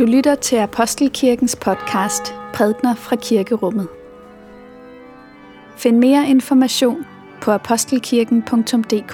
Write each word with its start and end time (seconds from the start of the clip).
Du 0.00 0.04
lytter 0.06 0.34
til 0.34 0.56
Apostelkirkens 0.56 1.56
podcast 1.56 2.34
Prædner 2.54 2.94
fra 2.94 3.16
Kirkerummet. 3.16 3.88
Find 5.76 5.98
mere 5.98 6.28
information 6.28 7.04
på 7.42 7.50
apostelkirken.dk. 7.50 9.12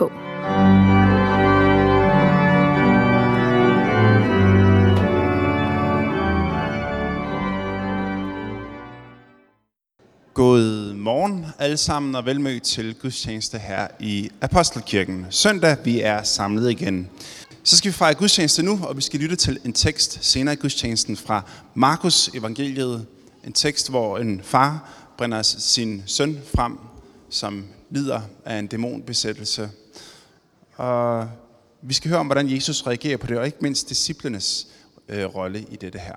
God 10.34 10.95
morgen 10.95 11.46
alle 11.59 11.77
sammen 11.77 12.14
og 12.14 12.27
velmødt 12.27 12.62
til 12.62 12.95
gudstjeneste 12.95 13.59
her 13.59 13.89
i 14.00 14.30
Apostelkirken. 14.41 15.26
Søndag, 15.31 15.76
vi 15.84 16.00
er 16.00 16.23
samlet 16.23 16.71
igen. 16.71 17.11
Så 17.66 17.76
skal 17.76 17.88
vi 17.88 17.93
fejre 17.93 18.14
gudstjeneste 18.14 18.62
nu, 18.62 18.80
og 18.82 18.96
vi 18.96 19.02
skal 19.02 19.20
lytte 19.20 19.36
til 19.36 19.58
en 19.64 19.72
tekst 19.72 20.18
senere 20.25 20.54
i 20.54 20.56
gudstjenesten 20.56 21.16
fra 21.16 21.43
Markus 21.75 22.29
evangeliet. 22.34 23.06
En 23.44 23.52
tekst, 23.52 23.90
hvor 23.90 24.18
en 24.18 24.42
far 24.42 24.90
brænder 25.18 25.42
sin 25.42 26.02
søn 26.06 26.40
frem, 26.54 26.79
som 27.30 27.64
lider 27.90 28.20
af 28.44 28.58
en 28.58 28.66
dæmonbesættelse. 28.66 29.70
Og 30.76 31.29
vi 31.82 31.94
skal 31.94 32.08
høre 32.08 32.20
om, 32.20 32.27
hvordan 32.27 32.50
Jesus 32.50 32.86
reagerer 32.86 33.16
på 33.16 33.27
det, 33.27 33.39
og 33.39 33.47
ikke 33.47 33.58
mindst 33.61 33.89
disciplenes 33.89 34.67
øh, 35.08 35.25
rolle 35.25 35.67
i 35.70 35.77
dette 35.77 35.98
her. 35.98 36.17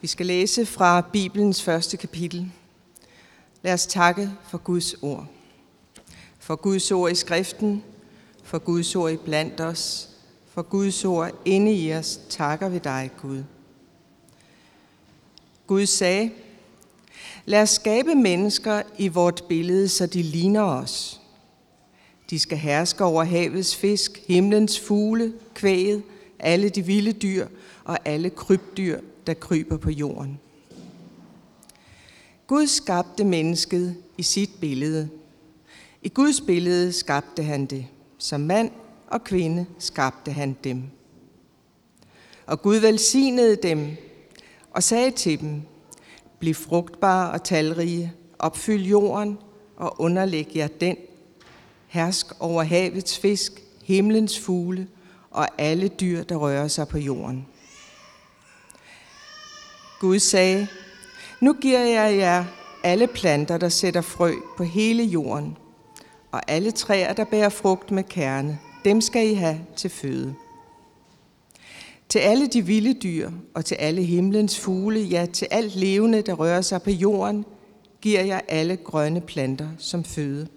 Vi 0.00 0.06
skal 0.06 0.26
læse 0.26 0.66
fra 0.66 1.00
Bibelens 1.00 1.62
første 1.62 1.96
kapitel. 1.96 2.50
Lad 3.62 3.72
os 3.72 3.86
takke 3.86 4.30
for 4.48 4.58
Guds 4.58 4.94
ord. 5.02 5.26
For 6.38 6.56
Guds 6.56 6.90
ord 6.90 7.12
i 7.12 7.14
skriften, 7.14 7.82
for 8.42 8.58
Guds 8.58 8.96
ord 8.96 9.12
i 9.12 9.16
blandt 9.16 9.60
os, 9.60 10.08
for 10.46 10.62
Guds 10.62 11.04
ord 11.04 11.30
inde 11.44 11.72
i 11.72 11.94
os, 11.94 12.20
takker 12.28 12.68
vi 12.68 12.78
dig, 12.78 13.10
Gud. 13.22 13.42
Gud 15.66 15.86
sagde, 15.86 16.30
lad 17.44 17.62
os 17.62 17.70
skabe 17.70 18.14
mennesker 18.14 18.82
i 18.98 19.08
vort 19.08 19.44
billede, 19.48 19.88
så 19.88 20.06
de 20.06 20.22
ligner 20.22 20.62
os. 20.62 21.20
De 22.30 22.38
skal 22.38 22.58
herske 22.58 23.04
over 23.04 23.24
havets 23.24 23.76
fisk, 23.76 24.22
himlens 24.26 24.80
fugle, 24.80 25.32
kvæget, 25.54 26.02
alle 26.38 26.68
de 26.68 26.82
vilde 26.82 27.12
dyr 27.12 27.46
og 27.84 27.98
alle 28.04 28.30
krybdyr, 28.30 29.00
der 29.26 29.34
kryber 29.34 29.76
på 29.76 29.90
jorden. 29.90 30.40
Gud 32.46 32.66
skabte 32.66 33.24
mennesket 33.24 33.96
i 34.18 34.22
sit 34.22 34.50
billede. 34.60 35.08
I 36.02 36.08
Guds 36.08 36.40
billede 36.40 36.92
skabte 36.92 37.42
han 37.42 37.66
det. 37.66 37.86
Som 38.22 38.40
mand 38.40 38.70
og 39.06 39.24
kvinde 39.24 39.66
skabte 39.78 40.32
han 40.32 40.56
dem. 40.64 40.82
Og 42.46 42.62
Gud 42.62 42.76
velsignede 42.76 43.56
dem 43.56 43.96
og 44.70 44.82
sagde 44.82 45.10
til 45.10 45.40
dem, 45.40 45.62
Bliv 46.38 46.54
frugtbare 46.54 47.30
og 47.30 47.44
talrige, 47.44 48.12
opfyld 48.38 48.82
jorden 48.82 49.38
og 49.76 50.00
underlæg 50.00 50.56
jer 50.56 50.66
den. 50.66 50.96
Hersk 51.86 52.26
over 52.40 52.62
havets 52.62 53.18
fisk, 53.18 53.62
himlens 53.84 54.40
fugle 54.40 54.88
og 55.30 55.48
alle 55.58 55.88
dyr, 55.88 56.22
der 56.22 56.36
rører 56.36 56.68
sig 56.68 56.88
på 56.88 56.98
jorden. 56.98 57.46
Gud 60.00 60.18
sagde, 60.18 60.68
nu 61.40 61.52
giver 61.52 61.84
jeg 61.84 62.16
jer 62.16 62.44
alle 62.84 63.06
planter, 63.06 63.58
der 63.58 63.68
sætter 63.68 64.00
frø 64.00 64.34
på 64.56 64.64
hele 64.64 65.04
jorden, 65.04 65.56
og 66.32 66.42
alle 66.48 66.70
træer, 66.70 67.12
der 67.12 67.24
bærer 67.24 67.48
frugt 67.48 67.90
med 67.90 68.04
kerne, 68.04 68.58
dem 68.84 69.00
skal 69.00 69.28
I 69.28 69.34
have 69.34 69.60
til 69.76 69.90
føde. 69.90 70.34
Til 72.08 72.18
alle 72.18 72.46
de 72.46 72.66
vilde 72.66 72.94
dyr 72.94 73.30
og 73.54 73.64
til 73.64 73.74
alle 73.74 74.02
himlens 74.02 74.60
fugle, 74.60 75.00
ja, 75.00 75.26
til 75.32 75.48
alt 75.50 75.76
levende, 75.76 76.22
der 76.22 76.34
rører 76.34 76.60
sig 76.60 76.82
på 76.82 76.90
jorden, 76.90 77.44
giver 78.00 78.20
jeg 78.20 78.42
alle 78.48 78.76
grønne 78.76 79.20
planter 79.20 79.68
som 79.78 80.04
føde. 80.04 80.48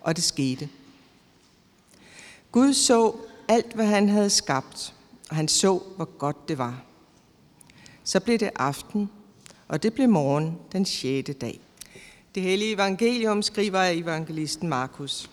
Og 0.00 0.16
det 0.16 0.24
skete. 0.24 0.68
Gud 2.52 2.72
så 2.72 3.14
alt, 3.48 3.72
hvad 3.74 3.86
han 3.86 4.08
havde 4.08 4.30
skabt, 4.30 4.94
og 5.30 5.36
han 5.36 5.48
så, 5.48 5.80
hvor 5.96 6.04
godt 6.18 6.48
det 6.48 6.58
var. 6.58 6.82
Så 8.04 8.20
blev 8.20 8.38
det 8.38 8.50
aften, 8.56 9.10
og 9.68 9.82
det 9.82 9.94
blev 9.94 10.08
morgen 10.08 10.58
den 10.72 10.84
sjette 10.84 11.32
dag. 11.32 11.63
Det 12.34 12.42
hellige 12.42 12.72
evangelium 12.72 13.42
skriver 13.42 13.80
evangelisten 13.82 14.68
Markus. 14.68 15.30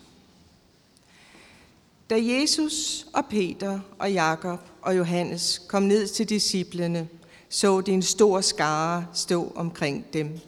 Da 2.10 2.16
Jesus 2.24 3.08
og 3.14 3.26
Peter 3.26 3.80
og 4.00 4.12
Jakob 4.12 4.60
og 4.82 4.98
Johannes 4.98 5.62
kom 5.68 5.84
ned 5.84 6.08
til 6.08 6.30
disciplene, 6.30 7.08
så 7.50 7.82
de 7.82 7.92
en 7.92 8.02
stor 8.02 8.42
skare 8.42 9.06
stå 9.14 9.52
omkring 9.56 10.06
dem, 10.14 10.40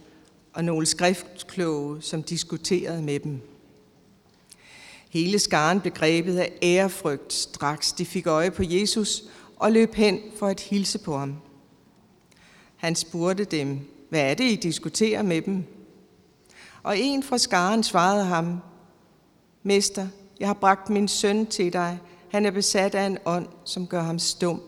og 0.53 0.65
nogle 0.65 0.85
skriftkloge, 0.85 2.01
som 2.01 2.23
diskuterede 2.23 3.01
med 3.01 3.19
dem. 3.19 3.41
Hele 5.09 5.39
skaren 5.39 5.81
blev 5.81 5.93
grebet 5.93 6.37
af 6.37 6.53
ærefrygt, 6.63 7.33
straks 7.33 7.91
de 7.91 8.05
fik 8.05 8.27
øje 8.27 8.51
på 8.51 8.63
Jesus 8.63 9.23
og 9.55 9.71
løb 9.71 9.93
hen 9.93 10.19
for 10.35 10.47
at 10.47 10.59
hilse 10.59 10.99
på 10.99 11.17
ham. 11.17 11.35
Han 12.77 12.95
spurgte 12.95 13.43
dem, 13.43 13.79
hvad 14.09 14.31
er 14.31 14.33
det, 14.33 14.51
I 14.51 14.55
diskuterer 14.55 15.21
med 15.21 15.41
dem? 15.41 15.63
Og 16.83 16.97
en 16.97 17.23
fra 17.23 17.37
skaren 17.37 17.83
svarede 17.83 18.23
ham, 18.23 18.59
Mester, 19.63 20.07
jeg 20.39 20.47
har 20.47 20.53
bragt 20.53 20.89
min 20.89 21.07
søn 21.07 21.45
til 21.45 21.73
dig. 21.73 21.99
Han 22.29 22.45
er 22.45 22.51
besat 22.51 22.95
af 22.95 23.05
en 23.05 23.17
ånd, 23.25 23.47
som 23.63 23.87
gør 23.87 24.01
ham 24.01 24.19
stum. 24.19 24.61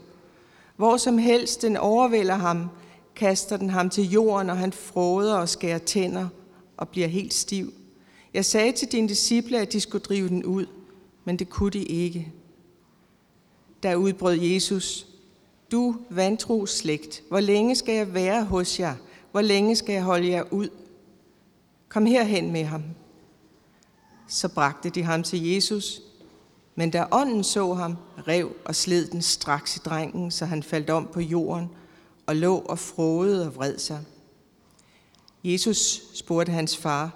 Hvor 0.75 0.97
som 0.97 1.17
helst 1.17 1.61
den 1.61 1.77
overvælder 1.77 2.35
ham, 2.35 2.69
kaster 3.15 3.57
den 3.57 3.69
ham 3.69 3.89
til 3.89 4.11
jorden, 4.11 4.49
og 4.49 4.57
han 4.57 4.73
fråder 4.73 5.35
og 5.35 5.49
skærer 5.49 5.77
tænder 5.77 6.27
og 6.77 6.89
bliver 6.89 7.07
helt 7.07 7.33
stiv. 7.33 7.73
Jeg 8.33 8.45
sagde 8.45 8.71
til 8.71 8.91
dine 8.91 9.09
disciple, 9.09 9.59
at 9.59 9.73
de 9.73 9.79
skulle 9.79 10.03
drive 10.03 10.29
den 10.29 10.45
ud, 10.45 10.65
men 11.25 11.39
det 11.39 11.49
kunne 11.49 11.71
de 11.71 11.83
ikke. 11.83 12.31
Der 13.83 13.95
udbrød 13.95 14.35
Jesus, 14.35 15.07
du 15.71 15.95
vantro 16.09 16.65
slægt, 16.65 17.23
hvor 17.29 17.39
længe 17.39 17.75
skal 17.75 17.95
jeg 17.95 18.13
være 18.13 18.43
hos 18.43 18.79
jer? 18.79 18.95
Hvor 19.31 19.41
længe 19.41 19.75
skal 19.75 19.93
jeg 19.93 20.03
holde 20.03 20.27
jer 20.29 20.43
ud? 20.51 20.69
Kom 21.95 22.05
herhen 22.05 22.51
med 22.51 22.63
ham. 22.63 22.83
Så 24.27 24.47
bragte 24.47 24.89
de 24.89 25.03
ham 25.03 25.23
til 25.23 25.53
Jesus, 25.53 26.01
men 26.75 26.91
da 26.91 27.05
ånden 27.11 27.43
så 27.43 27.73
ham, 27.73 27.97
rev 28.27 28.51
og 28.65 28.75
sled 28.75 29.07
den 29.07 29.21
straks 29.21 29.75
i 29.75 29.79
drengen, 29.79 30.31
så 30.31 30.45
han 30.45 30.63
faldt 30.63 30.89
om 30.89 31.09
på 31.13 31.19
jorden 31.19 31.69
og 32.25 32.35
lå 32.35 32.57
og 32.57 32.79
frode 32.79 33.45
og 33.47 33.55
vred 33.55 33.77
sig. 33.77 33.99
Jesus 35.43 36.01
spurgte 36.13 36.51
hans 36.51 36.77
far, 36.77 37.15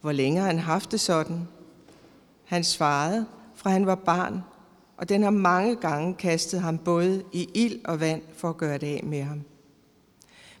hvor 0.00 0.12
længe 0.12 0.40
han 0.40 0.58
haft 0.58 0.92
det 0.92 1.00
sådan. 1.00 1.48
Han 2.44 2.64
svarede, 2.64 3.26
fra 3.54 3.70
han 3.70 3.86
var 3.86 3.94
barn, 3.94 4.42
og 4.96 5.08
den 5.08 5.22
har 5.22 5.30
mange 5.30 5.76
gange 5.76 6.14
kastet 6.14 6.60
ham 6.60 6.78
både 6.78 7.24
i 7.32 7.48
ild 7.54 7.84
og 7.84 8.00
vand 8.00 8.22
for 8.36 8.48
at 8.48 8.56
gøre 8.56 8.78
det 8.78 8.86
af 8.86 9.00
med 9.04 9.22
ham. 9.22 9.42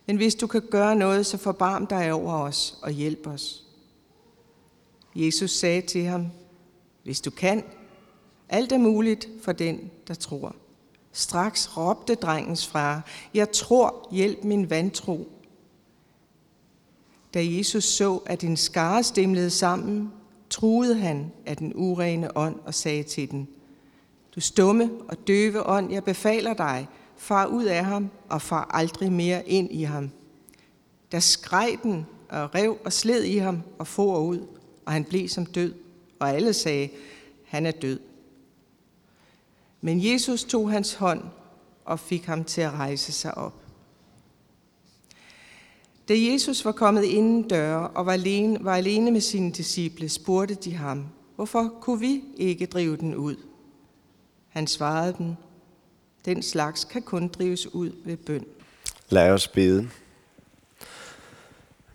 Men 0.06 0.16
hvis 0.16 0.34
du 0.34 0.46
kan 0.46 0.62
gøre 0.70 0.96
noget, 0.96 1.26
så 1.26 1.36
forbarm 1.36 1.86
dig 1.86 2.12
over 2.12 2.32
os 2.32 2.78
og 2.82 2.90
hjælp 2.90 3.26
os. 3.26 3.64
Jesus 5.14 5.50
sagde 5.50 5.80
til 5.80 6.04
ham, 6.04 6.26
hvis 7.02 7.20
du 7.20 7.30
kan, 7.30 7.64
alt 8.48 8.72
er 8.72 8.78
muligt 8.78 9.28
for 9.42 9.52
den, 9.52 9.90
der 10.08 10.14
tror. 10.14 10.56
Straks 11.12 11.76
råbte 11.76 12.14
drengens 12.14 12.66
far, 12.66 13.06
jeg 13.34 13.52
tror, 13.52 14.08
hjælp 14.12 14.44
min 14.44 14.70
vantro. 14.70 15.28
Da 17.34 17.44
Jesus 17.44 17.84
så, 17.84 18.16
at 18.26 18.40
din 18.40 18.56
skare 18.56 19.02
stemlede 19.02 19.50
sammen, 19.50 20.12
truede 20.50 20.94
han 20.94 21.32
af 21.46 21.56
den 21.56 21.72
urene 21.74 22.36
ånd 22.36 22.56
og 22.64 22.74
sagde 22.74 23.02
til 23.02 23.30
den, 23.30 23.48
du 24.34 24.40
stumme 24.40 24.90
og 25.08 25.26
døve 25.26 25.66
ånd, 25.66 25.92
jeg 25.92 26.04
befaler 26.04 26.54
dig, 26.54 26.88
far 27.22 27.46
ud 27.46 27.64
af 27.64 27.84
ham 27.84 28.10
og 28.28 28.42
far 28.42 28.70
aldrig 28.70 29.12
mere 29.12 29.48
ind 29.48 29.72
i 29.72 29.82
ham. 29.82 30.10
Der 31.12 31.20
skreg 31.20 31.78
den 31.82 32.06
og 32.28 32.54
rev 32.54 32.78
og 32.84 32.92
sled 32.92 33.22
i 33.22 33.36
ham 33.36 33.62
og 33.78 33.86
for 33.86 34.18
ud, 34.18 34.46
og 34.86 34.92
han 34.92 35.04
blev 35.04 35.28
som 35.28 35.46
død, 35.46 35.74
og 36.18 36.30
alle 36.30 36.52
sagde, 36.52 36.88
han 37.44 37.66
er 37.66 37.70
død. 37.70 38.00
Men 39.80 40.12
Jesus 40.12 40.44
tog 40.44 40.70
hans 40.70 40.94
hånd 40.94 41.22
og 41.84 42.00
fik 42.00 42.24
ham 42.24 42.44
til 42.44 42.60
at 42.60 42.72
rejse 42.72 43.12
sig 43.12 43.38
op. 43.38 43.54
Da 46.08 46.14
Jesus 46.16 46.64
var 46.64 46.72
kommet 46.72 47.04
inden 47.04 47.48
døre 47.48 47.88
og 47.88 48.06
var 48.06 48.12
alene, 48.12 48.64
var 48.64 48.76
alene 48.76 49.10
med 49.10 49.20
sine 49.20 49.50
disciple, 49.50 50.08
spurgte 50.08 50.54
de 50.54 50.74
ham, 50.74 51.06
hvorfor 51.36 51.74
kunne 51.80 52.00
vi 52.00 52.24
ikke 52.36 52.66
drive 52.66 52.96
den 52.96 53.14
ud? 53.14 53.36
Han 54.48 54.66
svarede 54.66 55.14
dem, 55.18 55.34
den 56.24 56.42
slags 56.42 56.84
kan 56.84 57.02
kun 57.02 57.28
drives 57.28 57.74
ud 57.74 57.92
ved 58.04 58.16
bøn. 58.16 58.46
Lad 59.08 59.30
os 59.30 59.48
bede. 59.48 59.88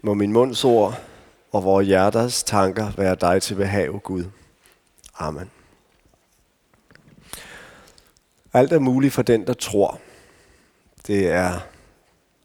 Må 0.01 0.13
min 0.13 0.33
munds 0.33 0.63
ord 0.63 1.01
og 1.51 1.63
vores 1.63 1.87
hjerters 1.87 2.43
tanker 2.43 2.91
være 2.91 3.15
dig 3.15 3.41
til 3.41 3.55
behag, 3.55 4.01
Gud. 4.03 4.25
Amen. 5.19 5.51
Alt 8.53 8.73
er 8.73 8.79
muligt 8.79 9.13
for 9.13 9.21
den, 9.21 9.47
der 9.47 9.53
tror. 9.53 9.99
Det 11.07 11.27
er 11.27 11.59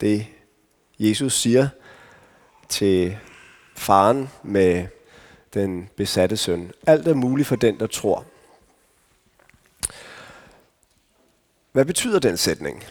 det, 0.00 0.26
Jesus 0.99 1.40
siger 1.40 1.69
til 2.69 3.19
faren 3.76 4.29
med 4.43 4.87
den 5.55 5.88
besatte 5.96 6.37
søn. 6.37 6.73
Alt 6.87 7.08
er 7.08 7.14
muligt 7.14 7.49
for 7.49 7.56
den, 7.56 7.81
der 7.81 7.87
tror. 7.87 8.25
Hvad 11.72 11.84
betyder 11.84 12.19
den 12.19 12.36
sætning? 12.36 12.84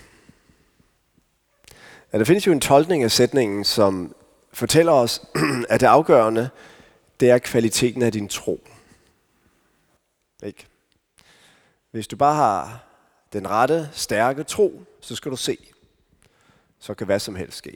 Ja, 2.13 2.17
der 2.17 2.25
findes 2.25 2.47
jo 2.47 2.51
en 2.51 2.61
tolkning 2.61 3.03
af 3.03 3.11
sætningen, 3.11 3.63
som 3.63 4.15
fortæller 4.53 4.91
os, 4.91 5.21
at 5.69 5.79
det 5.79 5.87
afgørende, 5.87 6.49
det 7.19 7.29
er 7.29 7.37
kvaliteten 7.37 8.01
af 8.01 8.11
din 8.11 8.27
tro. 8.27 8.67
Ikke? 10.43 10.67
Hvis 11.91 12.07
du 12.07 12.15
bare 12.15 12.35
har 12.35 12.85
den 13.33 13.49
rette, 13.49 13.89
stærke 13.93 14.43
tro, 14.43 14.81
så 15.01 15.15
skal 15.15 15.31
du 15.31 15.37
se. 15.37 15.57
Så 16.79 16.93
kan 16.93 17.05
hvad 17.05 17.19
som 17.19 17.35
helst 17.35 17.57
ske. 17.57 17.75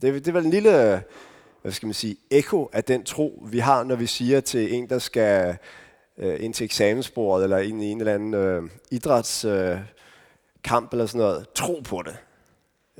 Det, 0.00 0.08
er, 0.08 0.12
det 0.12 0.28
er 0.28 0.32
vel 0.32 0.44
en 0.44 0.50
lille 0.50 1.02
hvad 1.62 1.72
skal 1.72 1.86
man 1.86 1.94
sige, 1.94 2.16
ekko 2.30 2.70
af 2.72 2.84
den 2.84 3.04
tro, 3.04 3.42
vi 3.46 3.58
har, 3.58 3.84
når 3.84 3.96
vi 3.96 4.06
siger 4.06 4.40
til 4.40 4.74
en, 4.74 4.88
der 4.88 4.98
skal 4.98 5.56
øh, 6.18 6.44
ind 6.44 6.54
til 6.54 6.64
eksamensbordet, 6.64 7.44
eller 7.44 7.58
ind 7.58 7.82
i 7.82 7.86
en 7.86 8.00
eller 8.00 8.14
anden 8.14 8.34
øh, 8.34 8.62
idræts... 8.90 9.44
øh, 9.44 9.78
kamp 10.64 10.92
eller 10.92 11.06
sådan 11.06 11.18
noget, 11.18 11.46
tro 11.54 11.82
på 11.84 12.02
det. 12.02 12.16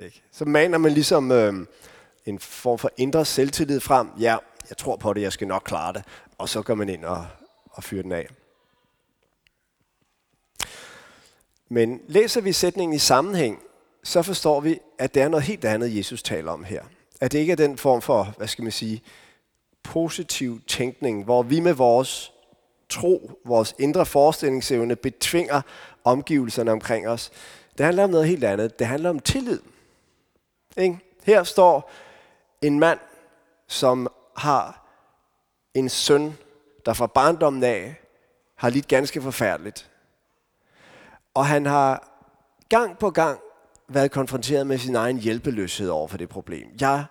Ikke? 0.05 0.23
Så 0.33 0.45
maner 0.45 0.79
man 0.79 0.93
ligesom 0.93 1.33
øh, 1.33 1.67
en 2.27 2.39
form 2.39 2.79
for 2.79 2.91
indre 2.97 3.25
selvtillid 3.25 3.81
frem. 3.81 4.09
Ja, 4.21 4.37
jeg 4.69 4.77
tror 4.77 4.97
på 4.97 5.13
det, 5.13 5.21
jeg 5.21 5.33
skal 5.33 5.49
nok 5.49 5.63
klare 5.65 5.93
det. 5.93 6.05
Og 6.39 6.49
så 6.49 6.63
går 6.63 6.75
man 6.75 6.89
ind 6.89 7.05
og, 7.05 7.27
og 7.71 7.85
fyrer 7.85 8.03
den 8.03 8.13
af. 8.13 8.29
Men 11.69 12.01
læser 12.09 12.41
vi 12.41 12.53
sætningen 12.53 12.95
i 12.95 12.99
sammenhæng, 12.99 13.63
så 14.03 14.23
forstår 14.23 14.61
vi, 14.61 14.79
at 14.99 15.15
det 15.15 15.23
er 15.23 15.29
noget 15.29 15.45
helt 15.45 15.65
andet, 15.65 15.97
Jesus 15.97 16.23
taler 16.23 16.53
om 16.53 16.65
her. 16.65 16.83
At 17.21 17.33
det 17.33 17.39
ikke 17.39 17.53
er 17.53 17.57
den 17.57 17.79
form 17.79 18.03
for, 18.03 18.35
hvad 18.37 18.49
skal 18.49 18.63
man 18.63 18.73
sige, 18.73 19.03
positiv 19.83 20.61
tænkning, 20.67 21.25
hvor 21.25 21.43
vi 21.43 21.61
med 21.61 21.73
vores 21.73 22.33
tro, 22.89 23.41
vores 23.45 23.75
indre 23.79 24.07
forestillingsevne 24.07 24.97
betvinger 24.97 25.61
omgivelserne 26.05 26.73
omkring 26.73 27.09
os. 27.09 27.33
Det 27.79 27.87
handler 27.87 28.05
om 28.05 28.11
noget 28.11 28.29
helt 28.29 28.45
andet. 28.45 28.79
Det 28.79 28.87
handler 28.87 29.11
om 29.11 29.19
tillid. 29.19 29.61
Ikke? 30.77 30.99
Her 31.25 31.45
står 31.45 31.91
en 32.63 32.79
mand, 32.79 32.99
som 33.69 34.09
har 34.37 34.87
en 35.75 35.89
søn, 35.89 36.37
der 36.87 36.93
fra 36.93 37.07
barndommen 37.07 37.65
af 37.65 37.95
har 38.57 38.71
lidt 38.71 38.89
ganske 38.89 39.23
forfærdeligt. 39.23 39.91
Og 41.35 41.47
han 41.47 41.67
har 41.67 42.09
gang 42.69 42.99
på 42.99 43.11
gang 43.11 43.41
været 43.89 44.11
konfronteret 44.11 44.67
med 44.67 44.79
sin 44.79 44.95
egen 44.95 45.19
hjælpeløshed 45.19 45.89
over 45.89 46.09
for 46.09 46.19
det 46.19 46.29
problem. 46.29 46.69
Jeg 46.81 47.05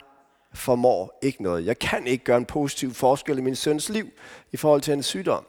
formår 0.53 1.19
ikke 1.21 1.43
noget. 1.43 1.65
Jeg 1.65 1.79
kan 1.79 2.07
ikke 2.07 2.23
gøre 2.23 2.37
en 2.37 2.45
positiv 2.45 2.93
forskel 2.93 3.37
i 3.37 3.41
min 3.41 3.55
søns 3.55 3.89
liv 3.89 4.09
i 4.51 4.57
forhold 4.57 4.81
til 4.81 4.91
hans 4.91 5.05
sygdom. 5.05 5.45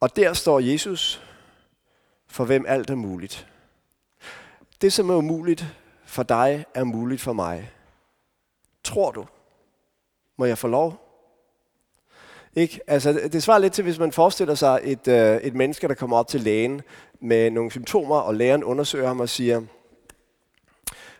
Og 0.00 0.16
der 0.16 0.32
står 0.32 0.60
Jesus, 0.60 1.23
for 2.34 2.44
hvem 2.44 2.64
alt 2.68 2.90
er 2.90 2.94
muligt. 2.94 3.48
Det, 4.80 4.92
som 4.92 5.10
er 5.10 5.14
umuligt 5.14 5.66
for 6.04 6.22
dig, 6.22 6.64
er 6.74 6.84
muligt 6.84 7.20
for 7.20 7.32
mig. 7.32 7.72
Tror 8.84 9.10
du? 9.10 9.26
Må 10.36 10.44
jeg 10.44 10.58
få 10.58 10.68
lov? 10.68 11.00
Ikke? 12.54 12.80
Altså, 12.86 13.12
det 13.12 13.42
svarer 13.42 13.58
lidt 13.58 13.72
til, 13.72 13.84
hvis 13.84 13.98
man 13.98 14.12
forestiller 14.12 14.54
sig 14.54 14.80
et, 14.82 15.08
øh, 15.08 15.36
et 15.36 15.54
menneske, 15.54 15.88
der 15.88 15.94
kommer 15.94 16.16
op 16.16 16.28
til 16.28 16.40
lægen 16.40 16.82
med 17.20 17.50
nogle 17.50 17.70
symptomer, 17.70 18.16
og 18.16 18.34
lægen 18.34 18.64
undersøger 18.64 19.06
ham 19.06 19.20
og 19.20 19.28
siger, 19.28 19.62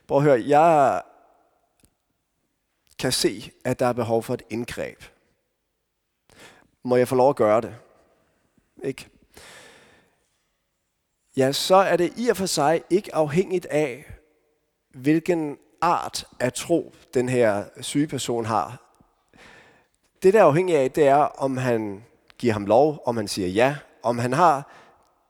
prøv 0.06 0.18
at 0.18 0.24
høre, 0.24 0.42
jeg 0.46 1.02
kan 2.98 3.12
se, 3.12 3.52
at 3.64 3.78
der 3.78 3.86
er 3.86 3.92
behov 3.92 4.22
for 4.22 4.34
et 4.34 4.42
indgreb. 4.50 5.02
Må 6.82 6.96
jeg 6.96 7.08
få 7.08 7.14
lov 7.14 7.30
at 7.30 7.36
gøre 7.36 7.60
det? 7.60 7.74
Ikke? 8.82 9.08
Ja, 11.36 11.52
så 11.52 11.74
er 11.74 11.96
det 11.96 12.12
i 12.16 12.28
og 12.28 12.36
for 12.36 12.46
sig 12.46 12.82
ikke 12.90 13.14
afhængigt 13.14 13.66
af, 13.66 14.04
hvilken 14.94 15.56
art 15.80 16.26
af 16.40 16.52
tro 16.52 16.94
den 17.14 17.28
her 17.28 17.64
syge 17.80 18.06
person 18.06 18.44
har. 18.44 18.80
Det, 20.22 20.34
der 20.34 20.40
er 20.40 20.44
afhængigt 20.44 20.78
af, 20.78 20.90
det 20.90 21.06
er, 21.06 21.16
om 21.16 21.56
han 21.56 22.04
giver 22.38 22.52
ham 22.52 22.66
lov, 22.66 23.02
om 23.06 23.16
han 23.16 23.28
siger 23.28 23.48
ja, 23.48 23.76
om 24.02 24.18
han 24.18 24.32
har 24.32 24.70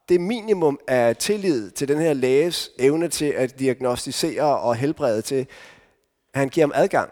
det 0.08 0.20
minimum 0.20 0.78
af 0.88 1.16
tillid 1.16 1.70
til 1.70 1.88
den 1.88 1.98
her 1.98 2.12
læges 2.12 2.70
evne 2.78 3.08
til 3.08 3.24
at 3.24 3.58
diagnostisere 3.58 4.58
og 4.58 4.76
helbrede 4.76 5.22
til, 5.22 5.46
at 6.34 6.40
han 6.40 6.48
giver 6.48 6.66
ham 6.66 6.72
adgang. 6.74 7.10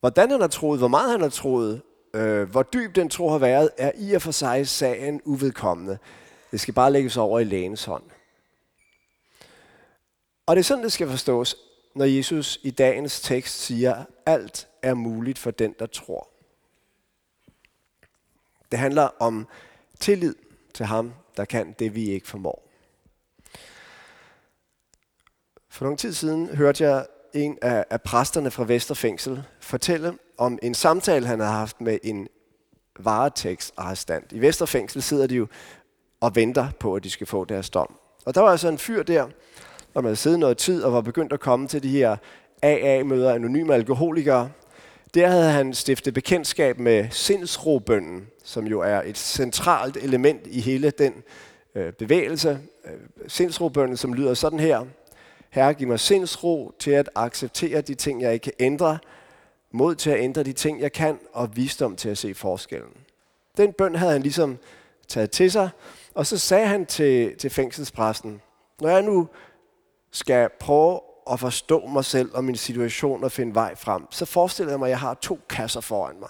Hvordan 0.00 0.30
han 0.30 0.40
har 0.40 0.48
troet, 0.48 0.78
hvor 0.78 0.88
meget 0.88 1.10
han 1.10 1.20
har 1.20 1.28
troet, 1.28 1.82
øh, 2.14 2.50
hvor 2.50 2.62
dyb 2.62 2.94
den 2.94 3.08
tro 3.08 3.28
har 3.28 3.38
været, 3.38 3.70
er 3.78 3.92
i 3.96 4.14
og 4.14 4.22
for 4.22 4.30
sig 4.30 4.68
sagen 4.68 5.20
uvedkommende. 5.24 5.98
Det 6.54 6.60
skal 6.60 6.74
bare 6.74 6.92
lægges 6.92 7.16
over 7.16 7.40
i 7.40 7.44
lægens 7.44 7.84
hånd. 7.84 8.02
Og 10.46 10.56
det 10.56 10.60
er 10.60 10.64
sådan, 10.64 10.84
det 10.84 10.92
skal 10.92 11.08
forstås, 11.10 11.56
når 11.94 12.04
Jesus 12.04 12.60
i 12.62 12.70
dagens 12.70 13.20
tekst 13.20 13.60
siger, 13.60 14.04
alt 14.26 14.68
er 14.82 14.94
muligt 14.94 15.38
for 15.38 15.50
den, 15.50 15.74
der 15.78 15.86
tror. 15.86 16.28
Det 18.70 18.78
handler 18.78 19.08
om 19.18 19.46
tillid 20.00 20.34
til 20.74 20.86
ham, 20.86 21.14
der 21.36 21.44
kan 21.44 21.72
det, 21.78 21.94
vi 21.94 22.10
ikke 22.10 22.28
formår. 22.28 22.68
For 25.68 25.84
nogle 25.84 25.96
tid 25.96 26.12
siden 26.12 26.56
hørte 26.56 26.84
jeg 26.84 27.06
en 27.32 27.58
af, 27.62 27.84
af 27.90 28.02
præsterne 28.02 28.50
fra 28.50 28.64
Vesterfængsel 28.64 29.42
fortælle 29.60 30.18
om 30.38 30.58
en 30.62 30.74
samtale, 30.74 31.26
han 31.26 31.40
havde 31.40 31.52
haft 31.52 31.80
med 31.80 31.98
en 32.02 32.28
varetægtsarrestant. 32.98 34.32
I 34.32 34.40
Vesterfængsel 34.40 35.02
sidder 35.02 35.26
de 35.26 35.34
jo 35.34 35.46
og 36.20 36.36
venter 36.36 36.68
på, 36.78 36.94
at 36.94 37.04
de 37.04 37.10
skal 37.10 37.26
få 37.26 37.44
deres 37.44 37.70
dom. 37.70 37.94
Og 38.24 38.34
der 38.34 38.40
var 38.40 38.50
altså 38.50 38.68
en 38.68 38.78
fyr 38.78 39.02
der, 39.02 39.26
når 39.94 40.02
man 40.02 40.04
havde 40.04 40.16
siddet 40.16 40.38
noget 40.38 40.58
tid 40.58 40.82
og 40.82 40.92
var 40.92 41.00
begyndt 41.00 41.32
at 41.32 41.40
komme 41.40 41.68
til 41.68 41.82
de 41.82 41.88
her 41.88 42.16
AA-møder, 42.62 43.34
anonyme 43.34 43.74
alkoholikere. 43.74 44.50
Der 45.14 45.28
havde 45.28 45.50
han 45.50 45.74
stiftet 45.74 46.14
bekendtskab 46.14 46.78
med 46.78 47.06
sindsrobønden, 47.10 48.26
som 48.44 48.66
jo 48.66 48.80
er 48.80 49.02
et 49.04 49.18
centralt 49.18 49.96
element 49.96 50.46
i 50.46 50.60
hele 50.60 50.90
den 50.90 51.14
øh, 51.74 51.92
bevægelse. 51.92 52.60
Øh, 52.84 52.92
sindsrobønden, 53.28 53.96
som 53.96 54.14
lyder 54.14 54.34
sådan 54.34 54.60
her. 54.60 54.84
Herre, 55.50 55.74
giv 55.74 55.88
mig 55.88 56.00
sindsro 56.00 56.72
til 56.78 56.90
at 56.90 57.10
acceptere 57.14 57.80
de 57.80 57.94
ting, 57.94 58.22
jeg 58.22 58.32
ikke 58.32 58.44
kan 58.44 58.52
ændre, 58.58 58.98
mod 59.72 59.94
til 59.94 60.10
at 60.10 60.20
ændre 60.20 60.42
de 60.42 60.52
ting, 60.52 60.80
jeg 60.80 60.92
kan, 60.92 61.18
og 61.32 61.56
visdom 61.56 61.96
til 61.96 62.08
at 62.08 62.18
se 62.18 62.34
forskellen. 62.34 62.92
Den 63.56 63.72
bøn 63.72 63.94
havde 63.94 64.12
han 64.12 64.22
ligesom 64.22 64.58
taget 65.08 65.30
til 65.30 65.50
sig, 65.50 65.68
og 66.14 66.26
så 66.26 66.38
sagde 66.38 66.66
han 66.66 66.86
til, 66.86 67.38
til 67.38 67.50
fængselspræsten, 67.50 68.42
når 68.80 68.88
jeg 68.88 69.02
nu 69.02 69.28
skal 70.10 70.48
prøve 70.60 71.00
at 71.30 71.40
forstå 71.40 71.86
mig 71.86 72.04
selv 72.04 72.30
og 72.34 72.44
min 72.44 72.56
situation 72.56 73.24
og 73.24 73.32
finde 73.32 73.54
vej 73.54 73.74
frem, 73.74 74.06
så 74.10 74.24
forestiller 74.24 74.72
jeg 74.72 74.78
mig, 74.78 74.86
at 74.86 74.90
jeg 74.90 75.00
har 75.00 75.14
to 75.14 75.40
kasser 75.48 75.80
foran 75.80 76.20
mig. 76.20 76.28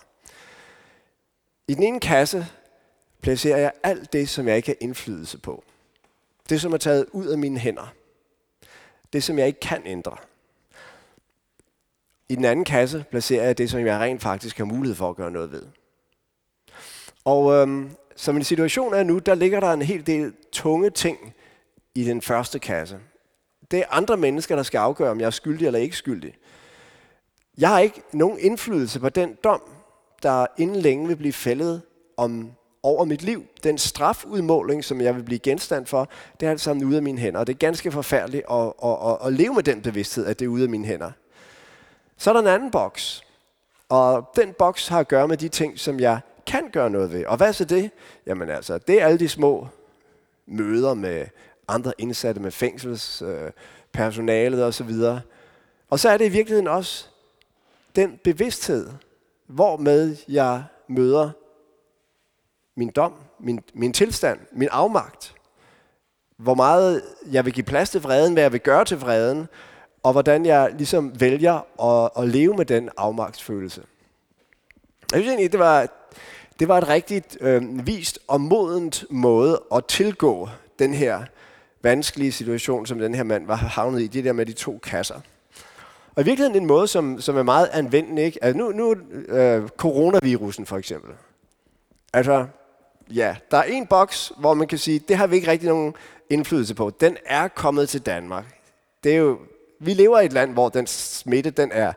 I 1.68 1.74
den 1.74 1.82
ene 1.82 2.00
kasse 2.00 2.46
placerer 3.20 3.58
jeg 3.58 3.72
alt 3.82 4.12
det, 4.12 4.28
som 4.28 4.48
jeg 4.48 4.56
ikke 4.56 4.68
har 4.68 4.76
indflydelse 4.80 5.38
på. 5.38 5.64
Det, 6.48 6.60
som 6.60 6.72
er 6.72 6.76
taget 6.76 7.06
ud 7.12 7.26
af 7.26 7.38
mine 7.38 7.58
hænder. 7.58 7.92
Det, 9.12 9.24
som 9.24 9.38
jeg 9.38 9.46
ikke 9.46 9.60
kan 9.60 9.82
ændre. 9.86 10.16
I 12.28 12.34
den 12.34 12.44
anden 12.44 12.64
kasse 12.64 13.04
placerer 13.10 13.44
jeg 13.44 13.58
det, 13.58 13.70
som 13.70 13.86
jeg 13.86 14.00
rent 14.00 14.22
faktisk 14.22 14.58
har 14.58 14.64
mulighed 14.64 14.96
for 14.96 15.10
at 15.10 15.16
gøre 15.16 15.30
noget 15.30 15.52
ved. 15.52 15.62
Og 17.24 17.52
øhm, 17.52 17.90
som 18.16 18.36
en 18.36 18.44
situation 18.44 18.94
er 18.94 19.02
nu, 19.02 19.18
der 19.18 19.34
ligger 19.34 19.60
der 19.60 19.72
en 19.72 19.82
hel 19.82 20.06
del 20.06 20.32
tunge 20.52 20.90
ting 20.90 21.34
i 21.94 22.04
den 22.04 22.22
første 22.22 22.58
kasse. 22.58 22.98
Det 23.70 23.78
er 23.78 23.84
andre 23.90 24.16
mennesker, 24.16 24.56
der 24.56 24.62
skal 24.62 24.78
afgøre, 24.78 25.10
om 25.10 25.20
jeg 25.20 25.26
er 25.26 25.30
skyldig 25.30 25.66
eller 25.66 25.80
ikke 25.80 25.96
skyldig. 25.96 26.34
Jeg 27.58 27.68
har 27.68 27.78
ikke 27.78 28.02
nogen 28.12 28.38
indflydelse 28.38 29.00
på 29.00 29.08
den 29.08 29.36
dom, 29.44 29.62
der 30.22 30.46
inden 30.58 30.76
længe 30.76 31.08
vil 31.08 31.16
blive 31.16 31.32
fældet 31.32 31.82
om 32.16 32.50
over 32.82 33.04
mit 33.04 33.22
liv. 33.22 33.44
Den 33.62 33.78
strafudmåling, 33.78 34.84
som 34.84 35.00
jeg 35.00 35.16
vil 35.16 35.22
blive 35.22 35.38
genstand 35.38 35.86
for, 35.86 36.08
det 36.40 36.46
er 36.46 36.50
alt 36.50 36.60
sammen 36.60 36.84
ude 36.84 36.96
af 36.96 37.02
mine 37.02 37.18
hænder. 37.18 37.40
Og 37.40 37.46
det 37.46 37.52
er 37.52 37.58
ganske 37.58 37.92
forfærdeligt 37.92 38.44
at, 38.50 38.72
at, 38.84 38.96
at, 39.06 39.26
at 39.26 39.32
leve 39.32 39.54
med 39.54 39.62
den 39.62 39.82
bevidsthed, 39.82 40.26
at 40.26 40.38
det 40.38 40.44
er 40.44 40.48
ude 40.48 40.62
af 40.62 40.68
mine 40.68 40.86
hænder. 40.86 41.10
Så 42.16 42.30
er 42.30 42.34
der 42.34 42.40
en 42.40 42.46
anden 42.46 42.70
boks. 42.70 43.24
Og 43.88 44.30
den 44.36 44.52
boks 44.58 44.88
har 44.88 45.00
at 45.00 45.08
gøre 45.08 45.28
med 45.28 45.36
de 45.36 45.48
ting, 45.48 45.78
som 45.78 46.00
jeg 46.00 46.20
kan 46.46 46.70
gøre 46.72 46.90
noget 46.90 47.12
ved. 47.12 47.26
Og 47.26 47.36
hvad 47.36 47.48
er 47.48 47.52
så 47.52 47.64
det? 47.64 47.90
Jamen 48.26 48.48
altså, 48.48 48.78
det 48.78 49.02
er 49.02 49.06
alle 49.06 49.18
de 49.18 49.28
små 49.28 49.68
møder 50.46 50.94
med 50.94 51.26
andre 51.68 51.92
indsatte, 51.98 52.40
med 52.40 52.50
fængselspersonalet 52.50 54.58
øh, 54.58 54.66
osv. 54.66 54.90
Og 55.90 55.98
så 55.98 56.08
er 56.08 56.16
det 56.16 56.24
i 56.24 56.28
virkeligheden 56.28 56.68
også 56.68 57.06
den 57.96 58.20
bevidsthed, 58.24 58.90
hvormed 59.46 60.16
jeg 60.28 60.64
møder 60.88 61.30
min 62.76 62.90
dom, 62.90 63.14
min, 63.40 63.60
min 63.74 63.92
tilstand, 63.92 64.40
min 64.52 64.68
afmagt. 64.72 65.34
hvor 66.36 66.54
meget 66.54 67.02
jeg 67.30 67.44
vil 67.44 67.52
give 67.52 67.64
plads 67.64 67.90
til 67.90 68.02
vreden, 68.02 68.32
hvad 68.32 68.42
jeg 68.42 68.52
vil 68.52 68.60
gøre 68.60 68.84
til 68.84 69.00
vreden, 69.00 69.48
og 70.02 70.12
hvordan 70.12 70.46
jeg 70.46 70.72
ligesom 70.76 71.20
vælger 71.20 71.82
at, 71.84 72.10
at 72.22 72.28
leve 72.28 72.56
med 72.56 72.64
den 72.64 72.90
afmagtsfølelse. 72.96 73.82
Jeg 75.12 75.20
synes 75.20 75.28
egentlig, 75.28 75.52
det 75.52 75.60
var, 75.60 75.88
det 76.60 76.68
var 76.68 76.78
et 76.78 76.88
rigtigt 76.88 77.38
øh, 77.40 77.86
vist 77.86 78.18
og 78.28 78.40
modent 78.40 79.04
måde 79.10 79.62
at 79.74 79.84
tilgå 79.84 80.48
den 80.78 80.94
her 80.94 81.24
vanskelige 81.82 82.32
situation, 82.32 82.86
som 82.86 82.98
den 82.98 83.14
her 83.14 83.22
mand 83.22 83.46
var 83.46 83.56
havnet 83.56 84.00
i, 84.00 84.06
det 84.06 84.24
der 84.24 84.32
med 84.32 84.46
de 84.46 84.52
to 84.52 84.78
kasser. 84.82 85.20
Og 86.14 86.22
i 86.22 86.24
virkeligheden 86.24 86.62
en 86.62 86.66
måde, 86.66 86.88
som, 86.88 87.20
som 87.20 87.36
er 87.36 87.42
meget 87.42 87.68
anvendelig. 87.72 88.24
Ikke? 88.24 88.44
Altså 88.44 88.58
nu, 88.58 88.72
nu 88.72 88.96
øh, 89.28 89.68
coronavirusen 89.68 90.66
for 90.66 90.76
eksempel. 90.76 91.10
Altså, 92.12 92.46
ja, 93.10 93.36
der 93.50 93.56
er 93.56 93.62
en 93.62 93.86
boks, 93.86 94.32
hvor 94.38 94.54
man 94.54 94.66
kan 94.66 94.78
sige, 94.78 94.98
det 94.98 95.16
har 95.16 95.26
vi 95.26 95.36
ikke 95.36 95.50
rigtig 95.50 95.68
nogen 95.68 95.94
indflydelse 96.30 96.74
på. 96.74 96.90
Den 97.00 97.16
er 97.26 97.48
kommet 97.48 97.88
til 97.88 98.00
Danmark. 98.00 98.44
Det 99.04 99.12
er 99.12 99.16
jo, 99.16 99.38
vi 99.80 99.94
lever 99.94 100.20
i 100.20 100.24
et 100.24 100.32
land, 100.32 100.52
hvor 100.52 100.68
den 100.68 100.86
smitte, 100.86 101.50
den 101.50 101.70
er 101.72 101.92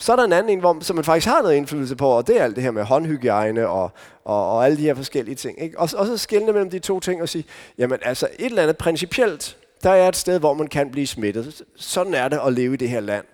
så 0.00 0.12
er 0.12 0.16
der 0.16 0.24
en 0.24 0.32
anden 0.32 0.52
en, 0.52 0.60
hvor, 0.60 0.76
som 0.80 0.96
man 0.96 1.04
faktisk 1.04 1.26
har 1.26 1.42
noget 1.42 1.56
indflydelse 1.56 1.96
på, 1.96 2.08
og 2.08 2.26
det 2.26 2.40
er 2.40 2.44
alt 2.44 2.56
det 2.56 2.64
her 2.64 2.70
med 2.70 2.84
håndhygiejne 2.84 3.68
og, 3.68 3.90
og, 4.24 4.52
og 4.52 4.64
alle 4.64 4.76
de 4.76 4.82
her 4.82 4.94
forskellige 4.94 5.34
ting. 5.34 5.62
Ikke? 5.62 5.78
Og, 5.78 5.88
og 5.96 6.06
så 6.06 6.16
skille 6.16 6.52
mellem 6.52 6.70
de 6.70 6.78
to 6.78 7.00
ting 7.00 7.22
og 7.22 7.28
sige, 7.28 7.44
jamen 7.78 7.98
altså 8.02 8.28
et 8.38 8.46
eller 8.46 8.62
andet 8.62 8.76
principielt, 8.76 9.56
der 9.82 9.90
er 9.90 10.08
et 10.08 10.16
sted, 10.16 10.38
hvor 10.38 10.54
man 10.54 10.66
kan 10.66 10.90
blive 10.90 11.06
smittet. 11.06 11.62
Sådan 11.76 12.14
er 12.14 12.28
det 12.28 12.40
at 12.46 12.52
leve 12.52 12.74
i 12.74 12.76
det 12.76 12.88
her 12.88 13.00
land. 13.00 13.24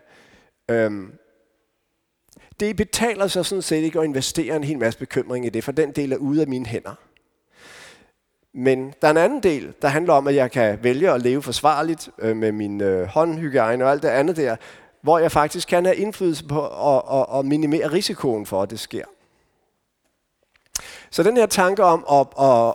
Øhm, 0.70 1.12
det 2.60 2.76
betaler 2.76 3.26
sig 3.26 3.46
sådan 3.46 3.62
set 3.62 3.82
ikke 3.82 3.98
at 3.98 4.04
investere 4.04 4.56
en 4.56 4.64
hel 4.64 4.78
masse 4.78 4.98
bekymring 4.98 5.46
i 5.46 5.48
det, 5.48 5.64
for 5.64 5.72
den 5.72 5.90
del 5.90 6.12
er 6.12 6.16
ude 6.16 6.40
af 6.40 6.48
mine 6.48 6.66
hænder. 6.66 6.94
Men 8.54 8.94
der 9.02 9.06
er 9.08 9.10
en 9.10 9.16
anden 9.16 9.42
del, 9.42 9.72
der 9.82 9.88
handler 9.88 10.12
om, 10.12 10.26
at 10.26 10.34
jeg 10.34 10.50
kan 10.50 10.78
vælge 10.82 11.10
at 11.10 11.22
leve 11.22 11.42
forsvarligt 11.42 12.08
øh, 12.18 12.36
med 12.36 12.52
min 12.52 12.80
øh, 12.80 13.06
håndhygiejne 13.06 13.84
og 13.84 13.90
alt 13.90 14.02
det 14.02 14.08
andet 14.08 14.36
der, 14.36 14.56
hvor 15.02 15.18
jeg 15.18 15.32
faktisk 15.32 15.68
kan 15.68 15.84
have 15.84 15.96
indflydelse 15.96 16.44
på 16.44 16.66
at, 16.66 16.96
at, 16.96 17.26
og 17.28 17.46
minimere 17.46 17.92
risikoen 17.92 18.46
for, 18.46 18.62
at 18.62 18.70
det 18.70 18.80
sker. 18.80 19.04
Så 21.10 21.22
den 21.22 21.36
her 21.36 21.46
tanke 21.46 21.84
om, 21.84 22.04
om, 22.06 22.26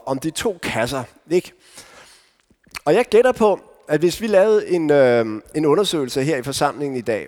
om 0.05 0.19
de 0.19 0.31
to 0.31 0.57
kasser, 0.63 1.03
ikke? 1.29 1.51
Og 2.85 2.93
jeg 2.93 3.05
gætter 3.05 3.31
på, 3.31 3.59
at 3.87 3.99
hvis 3.99 4.21
vi 4.21 4.27
lavede 4.27 4.69
en, 4.69 4.91
øh, 4.91 5.41
en 5.55 5.65
undersøgelse 5.65 6.23
her 6.23 6.37
i 6.37 6.43
forsamlingen 6.43 6.97
i 6.97 7.01
dag, 7.01 7.27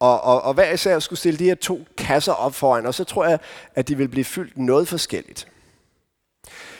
og, 0.00 0.20
og, 0.20 0.42
og 0.42 0.54
hver 0.54 0.72
især 0.72 0.98
skulle 0.98 1.18
stille 1.18 1.38
de 1.38 1.44
her 1.44 1.54
to 1.54 1.80
kasser 1.96 2.32
op 2.32 2.54
foran, 2.54 2.86
og 2.86 2.94
så 2.94 3.04
tror 3.04 3.26
jeg, 3.26 3.38
at 3.74 3.88
de 3.88 3.96
vil 3.96 4.08
blive 4.08 4.24
fyldt 4.24 4.58
noget 4.58 4.88
forskelligt. 4.88 5.48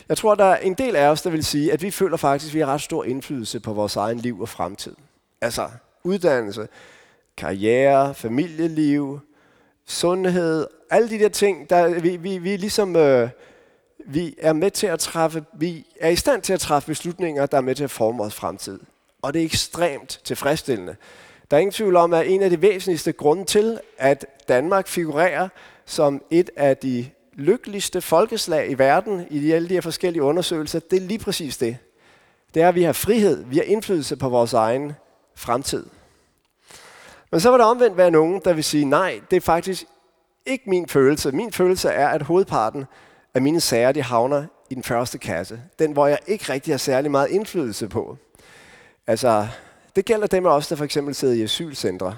Jeg 0.09 0.17
tror, 0.17 0.35
der 0.35 0.45
er 0.45 0.57
en 0.57 0.75
del 0.75 0.97
af 0.97 1.09
os, 1.09 1.23
der 1.23 1.31
vil 1.31 1.45
sige, 1.45 1.73
at 1.73 1.83
vi 1.83 1.91
føler 1.91 2.17
faktisk, 2.17 2.51
at 2.51 2.55
vi 2.55 2.61
har 2.61 2.67
ret 2.67 2.81
stor 2.81 3.05
indflydelse 3.05 3.61
på 3.61 3.73
vores 3.73 3.97
egen 3.97 4.19
liv 4.19 4.41
og 4.41 4.49
fremtid. 4.49 4.97
Altså 5.41 5.69
uddannelse, 6.05 6.69
karriere, 7.39 8.15
familieliv, 8.15 9.21
sundhed, 9.87 10.67
alle 10.91 11.11
de 11.11 11.19
der 11.19 11.29
ting, 11.29 11.71
der 11.71 12.01
vi, 12.01 12.17
vi, 12.17 12.39
vi 12.39 12.57
ligesom 12.57 12.97
øh, 12.97 13.29
vi 14.07 14.35
er 14.39 14.53
med 14.53 14.71
til 14.71 14.87
at 14.87 15.01
træffe, 15.01 15.45
vi 15.55 15.87
er 16.01 16.09
i 16.09 16.17
stand 16.17 16.43
til 16.43 16.53
at 16.53 16.61
træffe 16.61 16.87
beslutninger, 16.87 17.47
der 17.47 17.57
er 17.57 17.61
med 17.61 17.75
til 17.75 17.85
at 17.85 17.91
forme 17.91 18.19
vores 18.19 18.35
fremtid. 18.35 18.81
Og 19.23 19.35
det 19.35 19.41
er 19.41 19.45
ekstremt 19.45 20.21
tilfredsstillende. 20.25 20.97
Der 21.51 21.57
er 21.57 21.61
ingen 21.61 21.73
tvivl 21.73 21.97
om, 21.97 22.15
at 22.15 22.27
en 22.27 22.43
af 22.43 22.51
de 22.51 22.63
væsentligste 22.63 23.13
grunde 23.13 23.45
til, 23.45 23.81
at 23.99 24.27
Danmark 24.49 24.89
figurerer 24.89 25.49
som 25.87 26.23
et 26.31 26.51
af 26.57 26.77
de 26.77 27.07
lykkeligste 27.33 28.01
folkeslag 28.01 28.71
i 28.71 28.75
verden 28.75 29.27
i 29.31 29.41
de, 29.41 29.55
alle 29.55 29.69
de 29.69 29.75
her 29.75 29.81
forskellige 29.81 30.23
undersøgelser, 30.23 30.81
det 30.81 30.97
er 30.97 31.07
lige 31.07 31.19
præcis 31.19 31.57
det. 31.57 31.77
Det 32.55 32.63
er, 32.63 32.69
at 32.69 32.75
vi 32.75 32.83
har 32.83 32.93
frihed, 32.93 33.45
vi 33.45 33.57
har 33.57 33.65
indflydelse 33.65 34.17
på 34.17 34.29
vores 34.29 34.53
egen 34.53 34.93
fremtid. 35.35 35.87
Men 37.31 37.41
så 37.41 37.51
vil 37.51 37.59
der 37.59 37.65
omvendt 37.65 37.97
være 37.97 38.11
nogen, 38.11 38.41
der 38.45 38.53
vil 38.53 38.65
sige, 38.65 38.85
nej, 38.85 39.21
det 39.31 39.37
er 39.37 39.41
faktisk 39.41 39.85
ikke 40.47 40.71
min 40.71 40.89
følelse. 40.89 41.33
Min 41.33 41.53
følelse 41.53 41.89
er, 41.89 42.09
at 42.09 42.23
hovedparten 42.23 42.85
af 43.35 43.43
mine 43.43 43.61
sager, 43.61 43.93
de 43.93 44.03
havner 44.03 44.45
i 44.71 44.75
den 44.75 44.83
første 44.83 45.19
kasse. 45.19 45.61
Den, 45.79 45.93
hvor 45.93 46.07
jeg 46.07 46.19
ikke 46.27 46.53
rigtig 46.53 46.73
har 46.73 46.79
særlig 46.79 47.11
meget 47.11 47.31
indflydelse 47.31 47.89
på. 47.89 48.17
Altså, 49.07 49.49
det 49.97 50.05
gælder 50.05 50.27
dem 50.27 50.47
af 50.47 50.51
os, 50.51 50.69
der 50.69 50.77
for 50.77 50.85
eksempel 50.85 51.15
sidder 51.15 51.35
i 51.35 51.43
asylcentre. 51.43 52.17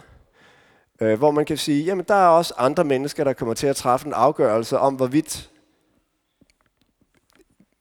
Øh, 1.00 1.18
hvor 1.18 1.30
man 1.30 1.44
kan 1.44 1.56
sige, 1.56 1.84
jamen 1.84 2.04
der 2.08 2.14
er 2.14 2.28
også 2.28 2.54
andre 2.56 2.84
mennesker, 2.84 3.24
der 3.24 3.32
kommer 3.32 3.54
til 3.54 3.66
at 3.66 3.76
træffe 3.76 4.06
en 4.06 4.12
afgørelse 4.12 4.78
om, 4.78 4.94
hvorvidt 4.94 5.50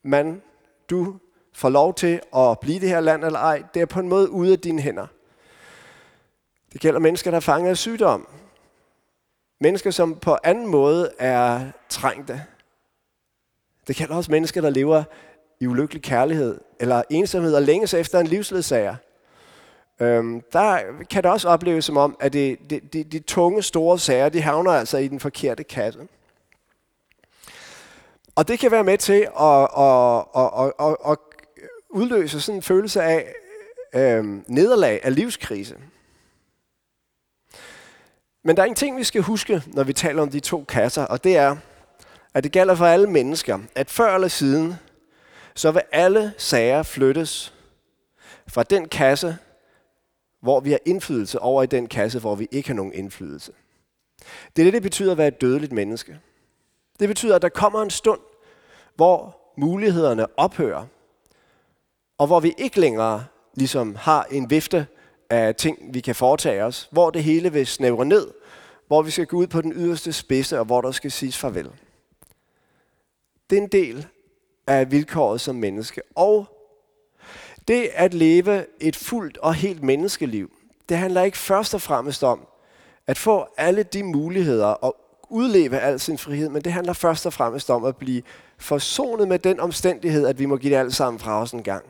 man, 0.03 0.41
du 0.89 1.15
får 1.53 1.69
lov 1.69 1.93
til 1.93 2.21
at 2.35 2.59
blive 2.59 2.79
det 2.79 2.89
her 2.89 2.99
land 2.99 3.23
eller 3.23 3.39
ej. 3.39 3.63
Det 3.73 3.81
er 3.81 3.85
på 3.85 3.99
en 3.99 4.09
måde 4.09 4.29
ude 4.29 4.51
af 4.51 4.59
dine 4.59 4.81
hænder. 4.81 5.07
Det 6.73 6.81
gælder 6.81 6.99
mennesker, 6.99 7.31
der 7.31 7.35
er 7.35 7.41
fanget 7.41 7.69
af 7.69 7.77
sygdom. 7.77 8.27
Mennesker, 9.61 9.91
som 9.91 10.15
på 10.15 10.37
anden 10.43 10.67
måde 10.67 11.11
er 11.19 11.65
trængte. 11.89 12.45
Det 13.87 13.95
gælder 13.95 14.15
også 14.15 14.31
mennesker, 14.31 14.61
der 14.61 14.69
lever 14.69 15.03
i 15.59 15.67
ulykkelig 15.67 16.03
kærlighed, 16.03 16.61
eller 16.79 17.03
ensomhed 17.09 17.55
og 17.55 17.61
længes 17.61 17.93
efter 17.93 18.19
en 18.19 18.27
livsledsager. 18.27 18.95
Øhm, 19.99 20.41
der 20.53 20.79
kan 21.09 21.23
det 21.23 21.31
også 21.31 21.49
opleves 21.49 21.85
som 21.85 21.97
om, 21.97 22.17
at 22.19 22.33
det, 22.33 22.69
det, 22.69 22.93
de, 22.93 23.03
de 23.03 23.19
tunge, 23.19 23.63
store 23.63 23.99
sager, 23.99 24.29
de 24.29 24.41
havner 24.41 24.71
altså 24.71 24.97
i 24.97 25.07
den 25.07 25.19
forkerte 25.19 25.63
kasse. 25.63 25.99
Og 28.35 28.47
det 28.47 28.59
kan 28.59 28.71
være 28.71 28.83
med 28.83 28.97
til 28.97 29.27
at, 29.39 29.67
at, 29.77 30.25
at, 30.35 30.73
at, 30.79 31.11
at 31.11 31.17
udløse 31.89 32.41
sådan 32.41 32.55
en 32.55 32.61
følelse 32.61 33.01
af 33.03 33.33
øhm, 33.95 34.43
nederlag, 34.47 34.99
af 35.03 35.15
livskrise. 35.15 35.75
Men 38.49 38.57
der 38.57 38.63
er 38.63 38.67
en 38.67 38.75
ting, 38.75 38.97
vi 38.97 39.03
skal 39.03 39.21
huske, 39.21 39.63
når 39.67 39.83
vi 39.83 39.93
taler 39.93 40.21
om 40.21 40.29
de 40.29 40.39
to 40.39 40.63
kasser, 40.63 41.05
og 41.05 41.23
det 41.23 41.37
er, 41.37 41.55
at 42.33 42.43
det 42.43 42.51
gælder 42.51 42.75
for 42.75 42.85
alle 42.85 43.09
mennesker, 43.09 43.59
at 43.75 43.89
før 43.89 44.15
eller 44.15 44.27
siden, 44.27 44.75
så 45.55 45.71
vil 45.71 45.81
alle 45.91 46.33
sager 46.37 46.83
flyttes 46.83 47.53
fra 48.47 48.63
den 48.63 48.87
kasse, 48.87 49.37
hvor 50.41 50.59
vi 50.59 50.71
har 50.71 50.79
indflydelse, 50.85 51.39
over 51.39 51.63
i 51.63 51.65
den 51.65 51.87
kasse, 51.87 52.19
hvor 52.19 52.35
vi 52.35 52.47
ikke 52.51 52.69
har 52.69 52.75
nogen 52.75 52.93
indflydelse. 52.93 53.51
Det 54.55 54.61
er 54.61 54.65
det, 54.65 54.73
det 54.73 54.81
betyder 54.81 55.11
at 55.11 55.17
være 55.17 55.27
et 55.27 55.41
dødeligt 55.41 55.71
menneske. 55.71 56.19
Det 56.99 57.07
betyder, 57.07 57.35
at 57.35 57.41
der 57.41 57.49
kommer 57.49 57.81
en 57.81 57.89
stund, 57.89 58.19
hvor 58.95 59.37
mulighederne 59.57 60.39
ophører, 60.39 60.85
og 62.17 62.27
hvor 62.27 62.39
vi 62.39 62.53
ikke 62.57 62.79
længere 62.79 63.25
ligesom 63.55 63.95
har 63.95 64.27
en 64.31 64.49
vifte 64.49 64.87
af 65.29 65.55
ting, 65.55 65.93
vi 65.93 65.99
kan 65.99 66.15
foretage 66.15 66.63
os, 66.63 66.87
hvor 66.91 67.09
det 67.09 67.23
hele 67.23 67.53
vil 67.53 67.67
snævre 67.67 68.05
ned, 68.05 68.27
hvor 68.89 69.01
vi 69.01 69.11
skal 69.11 69.25
gå 69.25 69.37
ud 69.37 69.47
på 69.47 69.61
den 69.61 69.73
yderste 69.73 70.13
spidse, 70.13 70.59
og 70.59 70.65
hvor 70.65 70.81
der 70.81 70.91
skal 70.91 71.11
siges 71.11 71.37
farvel. 71.37 71.71
Det 73.49 73.57
er 73.57 73.61
en 73.61 73.67
del 73.67 74.07
af 74.67 74.91
vilkåret 74.91 75.41
som 75.41 75.55
menneske. 75.55 76.01
Og 76.15 76.47
det 77.67 77.89
at 77.93 78.13
leve 78.13 78.65
et 78.81 78.95
fuldt 78.95 79.37
og 79.37 79.53
helt 79.53 79.83
menneskeliv, 79.83 80.51
det 80.89 80.97
handler 80.97 81.21
ikke 81.21 81.37
først 81.37 81.73
og 81.73 81.81
fremmest 81.81 82.23
om 82.23 82.47
at 83.07 83.17
få 83.17 83.47
alle 83.57 83.83
de 83.83 84.03
muligheder 84.03 84.67
og 84.67 84.95
udleve 85.29 85.79
al 85.79 85.99
sin 85.99 86.17
frihed, 86.17 86.49
men 86.49 86.61
det 86.61 86.73
handler 86.73 86.93
først 86.93 87.25
og 87.25 87.33
fremmest 87.33 87.69
om 87.69 87.85
at 87.85 87.97
blive 87.97 88.21
forsonet 88.57 89.27
med 89.27 89.39
den 89.39 89.59
omstændighed, 89.59 90.27
at 90.27 90.39
vi 90.39 90.45
må 90.45 90.57
give 90.57 90.73
det 90.73 90.79
alt 90.79 90.95
sammen 90.95 91.19
fra 91.19 91.41
os 91.41 91.51
en 91.51 91.63
gang. 91.63 91.85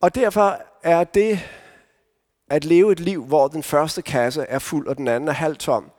Og 0.00 0.14
derfor 0.14 0.62
er 0.82 1.04
det 1.04 1.40
at 2.50 2.64
leve 2.64 2.92
et 2.92 3.00
liv, 3.00 3.24
hvor 3.24 3.48
den 3.48 3.62
første 3.62 4.02
kasse 4.02 4.42
er 4.42 4.58
fuld, 4.58 4.86
og 4.86 4.96
den 4.96 5.08
anden 5.08 5.28
er 5.28 5.32
halvt 5.32 5.58
tom, 5.58 5.90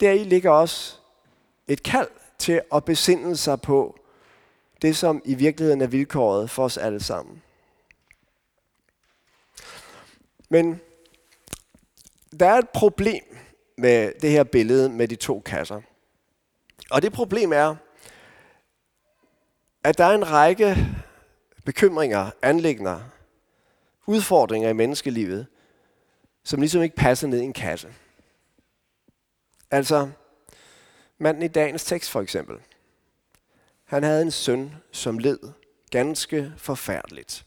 deri 0.00 0.18
ligger 0.18 0.50
også 0.50 0.96
et 1.68 1.82
kald 1.82 2.08
til 2.38 2.62
at 2.74 2.84
besinde 2.84 3.36
sig 3.36 3.60
på 3.60 3.98
det, 4.82 4.96
som 4.96 5.22
i 5.24 5.34
virkeligheden 5.34 5.80
er 5.80 5.86
vilkåret 5.86 6.50
for 6.50 6.64
os 6.64 6.76
alle 6.76 7.02
sammen. 7.02 7.42
Men 10.48 10.80
der 12.40 12.46
er 12.46 12.58
et 12.58 12.68
problem 12.68 13.22
med 13.78 14.12
det 14.22 14.30
her 14.30 14.44
billede 14.44 14.88
med 14.88 15.08
de 15.08 15.16
to 15.16 15.40
kasser. 15.40 15.80
Og 16.90 17.02
det 17.02 17.12
problem 17.12 17.52
er, 17.52 17.76
at 19.84 19.98
der 19.98 20.04
er 20.04 20.14
en 20.14 20.30
række 20.30 20.76
bekymringer, 21.64 22.30
anlægner, 22.42 23.00
udfordringer 24.06 24.68
i 24.68 24.72
menneskelivet, 24.72 25.46
som 26.44 26.60
ligesom 26.60 26.82
ikke 26.82 26.96
passer 26.96 27.28
ned 27.28 27.40
i 27.40 27.44
en 27.44 27.52
kasse. 27.52 27.88
Altså, 29.70 30.10
manden 31.18 31.42
i 31.42 31.48
dagens 31.48 31.84
tekst 31.84 32.10
for 32.10 32.20
eksempel. 32.20 32.56
Han 33.84 34.02
havde 34.02 34.22
en 34.22 34.30
søn, 34.30 34.74
som 34.92 35.18
led 35.18 35.38
ganske 35.90 36.52
forfærdeligt. 36.56 37.46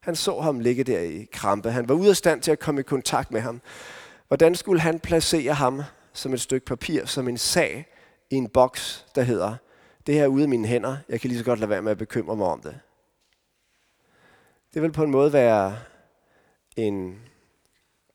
Han 0.00 0.16
så 0.16 0.40
ham 0.40 0.60
ligge 0.60 0.84
der 0.84 1.00
i 1.00 1.28
krampe. 1.32 1.70
Han 1.70 1.88
var 1.88 1.94
ude 1.94 2.10
af 2.10 2.16
stand 2.16 2.42
til 2.42 2.50
at 2.50 2.58
komme 2.58 2.80
i 2.80 2.84
kontakt 2.84 3.30
med 3.30 3.40
ham. 3.40 3.60
Hvordan 4.28 4.54
skulle 4.54 4.80
han 4.80 5.00
placere 5.00 5.54
ham 5.54 5.82
som 6.12 6.32
et 6.34 6.40
stykke 6.40 6.66
papir, 6.66 7.04
som 7.04 7.28
en 7.28 7.38
sag 7.38 7.86
i 8.30 8.34
en 8.34 8.48
boks, 8.48 9.06
der 9.14 9.22
hedder, 9.22 9.56
det 10.06 10.14
her 10.14 10.22
er 10.22 10.26
ude 10.26 10.42
af 10.42 10.48
mine 10.48 10.68
hænder. 10.68 10.96
Jeg 11.08 11.20
kan 11.20 11.28
lige 11.28 11.38
så 11.38 11.44
godt 11.44 11.58
lade 11.58 11.70
være 11.70 11.82
med 11.82 11.90
at 11.90 11.98
bekymre 11.98 12.36
mig 12.36 12.46
om 12.46 12.60
det. 12.60 12.80
Det 14.74 14.82
vil 14.82 14.92
på 14.92 15.04
en 15.04 15.10
måde 15.10 15.32
være 15.32 15.78
en 16.76 17.20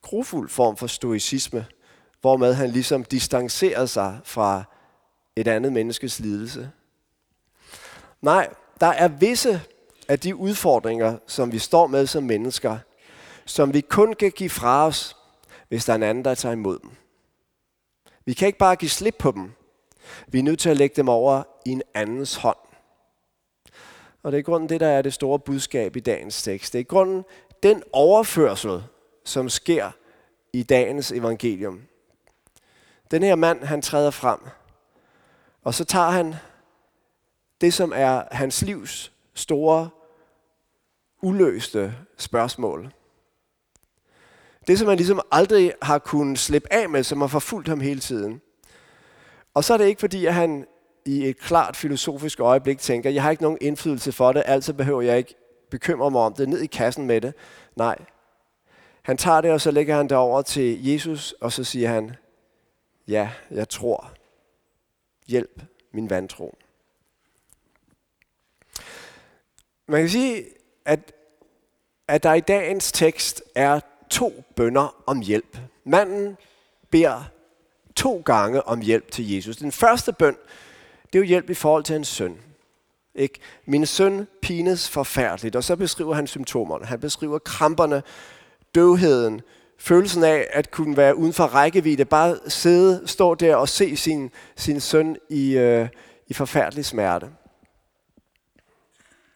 grofuld 0.02 0.48
form 0.48 0.76
for 0.76 0.86
stoicisme, 0.86 1.66
hvormed 2.20 2.54
han 2.54 2.70
ligesom 2.70 3.04
distancerer 3.04 3.86
sig 3.86 4.20
fra 4.24 4.62
et 5.36 5.48
andet 5.48 5.72
menneskes 5.72 6.20
lidelse. 6.20 6.70
Nej, 8.22 8.54
der 8.80 8.86
er 8.86 9.08
visse 9.08 9.60
af 10.08 10.20
de 10.20 10.36
udfordringer, 10.36 11.18
som 11.26 11.52
vi 11.52 11.58
står 11.58 11.86
med 11.86 12.06
som 12.06 12.22
mennesker, 12.22 12.78
som 13.44 13.74
vi 13.74 13.80
kun 13.80 14.12
kan 14.12 14.30
give 14.30 14.50
fra 14.50 14.86
os, 14.86 15.16
hvis 15.68 15.84
der 15.84 15.92
er 15.92 15.96
en 15.96 16.02
anden, 16.02 16.24
der 16.24 16.34
tager 16.34 16.52
imod 16.52 16.78
dem. 16.78 16.90
Vi 18.24 18.32
kan 18.32 18.46
ikke 18.46 18.58
bare 18.58 18.76
give 18.76 18.88
slip 18.88 19.16
på 19.18 19.30
dem. 19.30 19.52
Vi 20.28 20.38
er 20.38 20.42
nødt 20.42 20.58
til 20.58 20.70
at 20.70 20.76
lægge 20.76 20.96
dem 20.96 21.08
over 21.08 21.42
i 21.66 21.70
en 21.70 21.82
andens 21.94 22.36
hånd. 22.36 22.69
Og 24.22 24.32
det 24.32 24.38
er 24.38 24.42
grunden 24.42 24.68
det, 24.68 24.80
der 24.80 24.88
er 24.88 25.02
det 25.02 25.12
store 25.12 25.38
budskab 25.38 25.96
i 25.96 26.00
dagens 26.00 26.42
tekst. 26.42 26.72
Det 26.72 26.78
er 26.78 26.84
grunden 26.84 27.24
den 27.62 27.82
overførsel, 27.92 28.82
som 29.24 29.48
sker 29.48 29.90
i 30.52 30.62
dagens 30.62 31.12
evangelium. 31.12 31.82
Den 33.10 33.22
her 33.22 33.34
mand, 33.34 33.64
han 33.64 33.82
træder 33.82 34.10
frem, 34.10 34.40
og 35.62 35.74
så 35.74 35.84
tager 35.84 36.10
han 36.10 36.34
det, 37.60 37.74
som 37.74 37.92
er 37.96 38.22
hans 38.30 38.62
livs 38.62 39.12
store, 39.34 39.90
uløste 41.22 41.94
spørgsmål. 42.16 42.92
Det, 44.66 44.78
som 44.78 44.88
han 44.88 44.96
ligesom 44.96 45.20
aldrig 45.32 45.74
har 45.82 45.98
kunnet 45.98 46.38
slippe 46.38 46.72
af 46.72 46.88
med, 46.88 47.02
som 47.02 47.20
har 47.20 47.28
forfulgt 47.28 47.68
ham 47.68 47.80
hele 47.80 48.00
tiden. 48.00 48.40
Og 49.54 49.64
så 49.64 49.74
er 49.74 49.78
det 49.78 49.86
ikke 49.86 50.00
fordi, 50.00 50.26
at 50.26 50.34
han 50.34 50.66
i 51.04 51.28
et 51.28 51.38
klart 51.38 51.76
filosofisk 51.76 52.40
øjeblik 52.40 52.78
tænker, 52.78 53.10
jeg 53.10 53.22
har 53.22 53.30
ikke 53.30 53.42
nogen 53.42 53.58
indflydelse 53.60 54.12
for 54.12 54.32
det, 54.32 54.42
altså 54.46 54.72
behøver 54.72 55.02
jeg 55.02 55.18
ikke 55.18 55.34
bekymre 55.70 56.10
mig 56.10 56.20
om 56.20 56.34
det, 56.34 56.48
ned 56.48 56.60
i 56.60 56.66
kassen 56.66 57.06
med 57.06 57.20
det. 57.20 57.34
Nej. 57.76 57.98
Han 59.02 59.16
tager 59.16 59.40
det, 59.40 59.50
og 59.50 59.60
så 59.60 59.70
lægger 59.70 59.96
han 59.96 60.08
det 60.08 60.16
over 60.16 60.42
til 60.42 60.86
Jesus, 60.86 61.34
og 61.40 61.52
så 61.52 61.64
siger 61.64 61.88
han, 61.88 62.16
ja, 63.08 63.30
jeg 63.50 63.68
tror. 63.68 64.12
Hjælp 65.26 65.62
min 65.92 66.10
vantro. 66.10 66.58
Man 69.88 70.00
kan 70.00 70.10
sige, 70.10 70.44
at, 70.84 71.12
at 72.08 72.22
der 72.22 72.34
i 72.34 72.40
dagens 72.40 72.92
tekst 72.92 73.42
er 73.54 73.80
to 74.10 74.44
bønder 74.56 75.02
om 75.06 75.20
hjælp. 75.20 75.58
Manden 75.84 76.36
beder 76.90 77.24
to 77.96 78.22
gange 78.24 78.62
om 78.62 78.80
hjælp 78.80 79.10
til 79.10 79.34
Jesus. 79.34 79.56
Den 79.56 79.72
første 79.72 80.12
bøn, 80.12 80.36
det 81.12 81.18
er 81.18 81.22
jo 81.22 81.26
hjælp 81.26 81.50
i 81.50 81.54
forhold 81.54 81.84
til 81.84 81.92
hans 81.92 82.08
søn. 82.08 82.38
Ikke? 83.14 83.40
Min 83.64 83.86
søn 83.86 84.26
pines 84.42 84.90
forfærdeligt, 84.90 85.56
og 85.56 85.64
så 85.64 85.76
beskriver 85.76 86.14
han 86.14 86.26
symptomerne. 86.26 86.86
Han 86.86 87.00
beskriver 87.00 87.38
kramperne, 87.38 88.02
døvheden, 88.74 89.40
følelsen 89.78 90.24
af 90.24 90.46
at 90.52 90.70
kunne 90.70 90.96
være 90.96 91.16
uden 91.16 91.32
for 91.32 91.44
rækkevidde, 91.44 92.04
bare 92.04 92.38
sidde, 92.48 93.02
stå 93.06 93.34
der 93.34 93.56
og 93.56 93.68
se 93.68 93.96
sin, 93.96 94.30
sin 94.56 94.80
søn 94.80 95.16
i, 95.28 95.56
øh, 95.56 95.88
i 96.26 96.34
forfærdelig 96.34 96.84
smerte. 96.84 97.30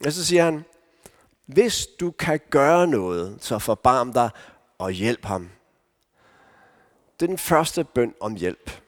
Og 0.07 0.12
så 0.12 0.25
siger 0.25 0.45
han, 0.45 0.64
hvis 1.47 1.87
du 1.87 2.11
kan 2.11 2.40
gøre 2.50 2.87
noget, 2.87 3.37
så 3.40 3.59
forbarm 3.59 4.12
dig 4.12 4.31
og 4.78 4.90
hjælp 4.90 5.25
ham. 5.25 5.50
Det 7.21 7.26
er 7.26 7.31
den 7.31 7.38
første 7.38 7.85
bøn 7.85 8.14
om 8.21 8.35
hjælp. 8.35 8.84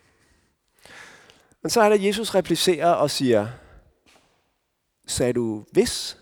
Men 1.67 1.71
så 1.71 1.81
er 1.81 1.89
der, 1.89 1.97
Jesus 1.97 2.35
replicerer 2.35 2.93
og 2.93 3.11
siger, 3.11 3.49
sagde 5.07 5.33
du 5.33 5.65
hvis? 5.73 6.19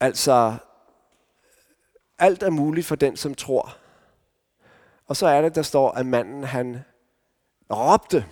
Altså, 0.00 0.56
alt 2.18 2.42
er 2.42 2.50
muligt 2.50 2.86
for 2.86 2.94
den, 2.94 3.16
som 3.16 3.34
tror. 3.34 3.76
Og 5.06 5.16
så 5.16 5.26
er 5.26 5.42
det, 5.42 5.54
der 5.54 5.62
står, 5.62 5.90
at 5.90 6.06
manden 6.06 6.44
han 6.44 6.80
råbte, 7.70 8.26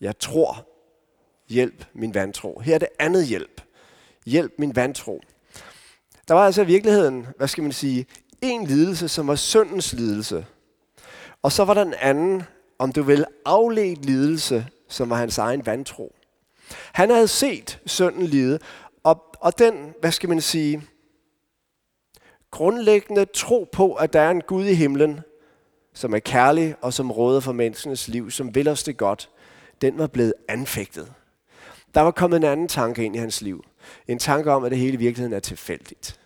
jeg 0.00 0.18
tror, 0.18 0.68
hjælp 1.48 1.84
min 1.92 2.14
vantro. 2.14 2.60
Her 2.60 2.74
er 2.74 2.78
det 2.78 2.88
andet 2.98 3.26
hjælp. 3.26 3.62
Hjælp 4.26 4.52
min 4.58 4.76
vantro. 4.76 5.20
Der 6.28 6.34
var 6.34 6.46
altså 6.46 6.62
i 6.62 6.66
virkeligheden, 6.66 7.26
hvad 7.36 7.48
skal 7.48 7.62
man 7.62 7.72
sige, 7.72 8.06
en 8.42 8.66
lidelse, 8.66 9.08
som 9.08 9.26
var 9.26 9.36
syndens 9.36 9.92
lidelse. 9.92 10.46
Og 11.42 11.52
så 11.52 11.64
var 11.64 11.74
der 11.74 11.82
en 11.82 11.94
anden, 11.94 12.42
om 12.84 12.92
du 12.92 13.02
vil, 13.02 13.24
afledt 13.44 14.04
lidelse, 14.04 14.66
som 14.88 15.10
var 15.10 15.16
hans 15.16 15.38
egen 15.38 15.66
vantro. 15.66 16.14
Han 16.92 17.10
havde 17.10 17.28
set 17.28 17.80
sønnen 17.86 18.26
lide, 18.26 18.58
og, 19.02 19.24
og 19.40 19.58
den, 19.58 19.94
hvad 20.00 20.12
skal 20.12 20.28
man 20.28 20.40
sige, 20.40 20.82
grundlæggende 22.50 23.24
tro 23.24 23.68
på, 23.72 23.94
at 23.94 24.12
der 24.12 24.20
er 24.20 24.30
en 24.30 24.40
Gud 24.40 24.64
i 24.64 24.74
himlen, 24.74 25.20
som 25.94 26.14
er 26.14 26.18
kærlig 26.18 26.74
og 26.80 26.92
som 26.92 27.10
råder 27.10 27.40
for 27.40 27.52
menneskenes 27.52 28.08
liv, 28.08 28.30
som 28.30 28.54
vil 28.54 28.68
os 28.68 28.82
det 28.82 28.96
godt, 28.96 29.30
den 29.80 29.98
var 29.98 30.06
blevet 30.06 30.34
anfægtet. 30.48 31.12
Der 31.94 32.00
var 32.00 32.10
kommet 32.10 32.36
en 32.36 32.44
anden 32.44 32.68
tanke 32.68 33.04
ind 33.04 33.16
i 33.16 33.18
hans 33.18 33.42
liv. 33.42 33.64
En 34.08 34.18
tanke 34.18 34.52
om, 34.52 34.64
at 34.64 34.70
det 34.70 34.78
hele 34.78 34.94
i 34.94 34.96
virkeligheden 34.96 35.32
er 35.32 35.40
tilfældigt. 35.40 36.20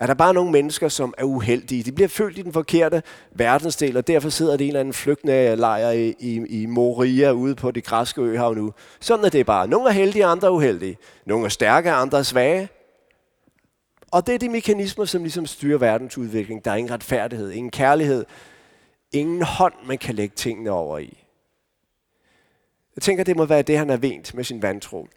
Er 0.00 0.06
der 0.06 0.14
bare 0.14 0.34
nogle 0.34 0.52
mennesker, 0.52 0.88
som 0.88 1.14
er 1.18 1.24
uheldige? 1.24 1.82
De 1.82 1.92
bliver 1.92 2.08
født 2.08 2.38
i 2.38 2.42
den 2.42 2.52
forkerte 2.52 3.02
verdensdel, 3.32 3.96
og 3.96 4.06
derfor 4.06 4.28
sidder 4.28 4.56
det 4.56 4.64
en 4.64 4.68
eller 4.68 4.80
anden 4.80 4.94
flygtningelejr 4.94 5.90
i, 5.90 6.14
i, 6.18 6.62
i 6.62 6.66
Moria 6.66 7.30
ude 7.30 7.54
på 7.54 7.70
det 7.70 7.84
græske 7.84 8.20
øhav 8.20 8.54
nu. 8.54 8.72
Sådan 9.00 9.24
er 9.24 9.28
det 9.28 9.46
bare. 9.46 9.68
Nogle 9.68 9.88
er 9.88 9.92
heldige, 9.92 10.24
andre 10.24 10.48
er 10.48 10.52
uheldige. 10.52 10.98
Nogle 11.26 11.44
er 11.44 11.48
stærke, 11.48 11.90
andre 11.90 12.18
er 12.18 12.22
svage. 12.22 12.68
Og 14.10 14.26
det 14.26 14.34
er 14.34 14.38
de 14.38 14.48
mekanismer, 14.48 15.04
som 15.04 15.22
ligesom 15.22 15.46
styrer 15.46 15.78
verdens 15.78 16.18
udvikling. 16.18 16.64
Der 16.64 16.70
er 16.70 16.76
ingen 16.76 16.92
retfærdighed, 16.92 17.50
ingen 17.50 17.70
kærlighed, 17.70 18.24
ingen 19.12 19.42
hånd, 19.42 19.74
man 19.86 19.98
kan 19.98 20.14
lægge 20.14 20.34
tingene 20.36 20.70
over 20.70 20.98
i. 20.98 21.24
Jeg 22.96 23.02
tænker, 23.02 23.24
det 23.24 23.36
må 23.36 23.44
være 23.44 23.62
det, 23.62 23.78
han 23.78 23.88
har 23.88 23.96
vent 23.96 24.34
med 24.34 24.44
sin 24.44 24.62
vantro. 24.62 25.08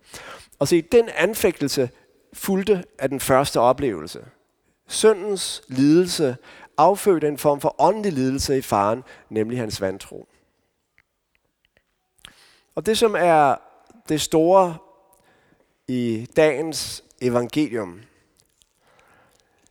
Og 0.59 0.67
se, 0.67 0.81
den 0.81 1.09
anfægtelse 1.15 1.89
fulgte 2.33 2.83
af 2.99 3.09
den 3.09 3.19
første 3.19 3.59
oplevelse. 3.59 4.19
Søndens 4.89 5.61
lidelse 5.67 6.37
affødte 6.77 7.27
en 7.27 7.37
form 7.37 7.61
for 7.61 7.75
åndelig 7.81 8.13
lidelse 8.13 8.57
i 8.57 8.61
faren, 8.61 9.03
nemlig 9.29 9.59
hans 9.59 9.81
vantro. 9.81 10.27
Og 12.75 12.85
det, 12.85 12.97
som 12.97 13.15
er 13.17 13.55
det 14.09 14.21
store 14.21 14.77
i 15.87 16.27
dagens 16.35 17.03
evangelium, 17.21 18.01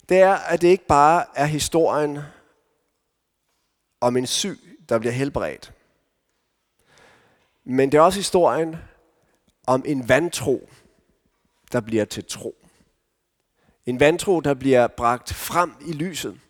det 0.09 0.19
er, 0.19 0.35
at 0.35 0.61
det 0.61 0.69
ikke 0.69 0.87
bare 0.87 1.25
er 1.35 1.47
historien 1.47 2.19
om 4.01 4.17
en 4.17 4.27
syg, 4.27 4.59
der 4.89 4.99
bliver 4.99 5.13
helbredt. 5.13 5.73
Men 7.65 7.93
det 7.93 7.99
er 7.99 8.03
også 8.03 8.19
historien 8.19 8.77
om 9.67 9.83
en 9.87 10.09
vantro, 10.09 10.71
der 11.73 11.81
bliver 11.81 12.05
til 12.05 12.25
tro. 12.25 12.58
En 13.89 14.01
vantro, 14.01 14.41
der 14.41 14.55
bliver 14.55 14.87
bragt 14.87 15.35
frem 15.35 15.73
i 15.87 15.93
lyset. 15.93 16.41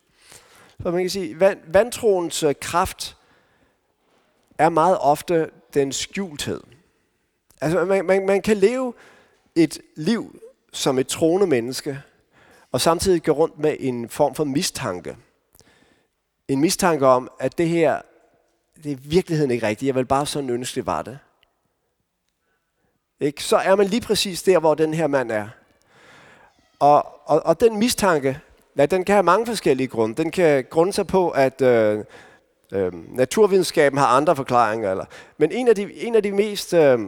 Så 0.82 0.90
man 0.90 1.00
kan 1.00 1.10
sige, 1.10 1.44
at 1.44 1.58
vantroens 1.66 2.42
øh, 2.42 2.54
kraft 2.60 3.16
er 4.58 4.68
meget 4.68 4.98
ofte 4.98 5.50
den 5.74 5.92
skjulthed. 5.92 6.60
Altså 7.60 7.84
man, 7.84 8.04
man, 8.04 8.26
man 8.26 8.42
kan 8.42 8.56
leve 8.56 8.94
et 9.54 9.78
liv 9.96 10.40
som 10.72 10.98
et 10.98 11.06
troende 11.06 11.46
menneske, 11.46 12.02
og 12.72 12.80
samtidig 12.80 13.22
gå 13.22 13.32
rundt 13.32 13.58
med 13.58 13.76
en 13.80 14.08
form 14.08 14.34
for 14.34 14.44
mistanke. 14.44 15.16
En 16.48 16.60
mistanke 16.60 17.06
om, 17.06 17.30
at 17.40 17.58
det 17.58 17.68
her, 17.68 18.00
det 18.76 18.92
er 18.92 18.96
i 18.96 19.00
virkeligheden 19.02 19.50
ikke 19.50 19.66
rigtigt. 19.66 19.86
Jeg 19.86 19.94
vil 19.94 20.06
bare 20.06 20.26
sådan 20.26 20.50
ønske, 20.50 20.74
det 20.74 20.86
var 20.86 21.02
det. 21.02 21.18
Ikke? 23.20 23.44
Så 23.44 23.56
er 23.56 23.76
man 23.76 23.86
lige 23.86 24.00
præcis 24.00 24.42
der, 24.42 24.58
hvor 24.58 24.74
den 24.74 24.94
her 24.94 25.06
mand 25.06 25.32
er. 25.32 25.48
Og, 26.78 27.17
og, 27.28 27.46
og 27.46 27.60
den 27.60 27.78
mistanke, 27.78 28.40
ja, 28.76 28.86
den 28.86 29.04
kan 29.04 29.14
have 29.14 29.22
mange 29.22 29.46
forskellige 29.46 29.88
grunde. 29.88 30.22
Den 30.22 30.30
kan 30.30 30.64
grunde 30.70 30.92
sig 30.92 31.06
på, 31.06 31.30
at 31.30 31.62
øh, 31.62 32.04
øh, 32.72 33.16
naturvidenskaben 33.16 33.98
har 33.98 34.06
andre 34.06 34.36
forklaringer. 34.36 34.90
Eller, 34.90 35.04
men 35.38 35.52
en 35.52 35.68
af 35.68 35.74
de, 35.74 35.94
en 35.94 36.14
af 36.14 36.22
de 36.22 36.32
mest 36.32 36.74
øh, 36.74 36.98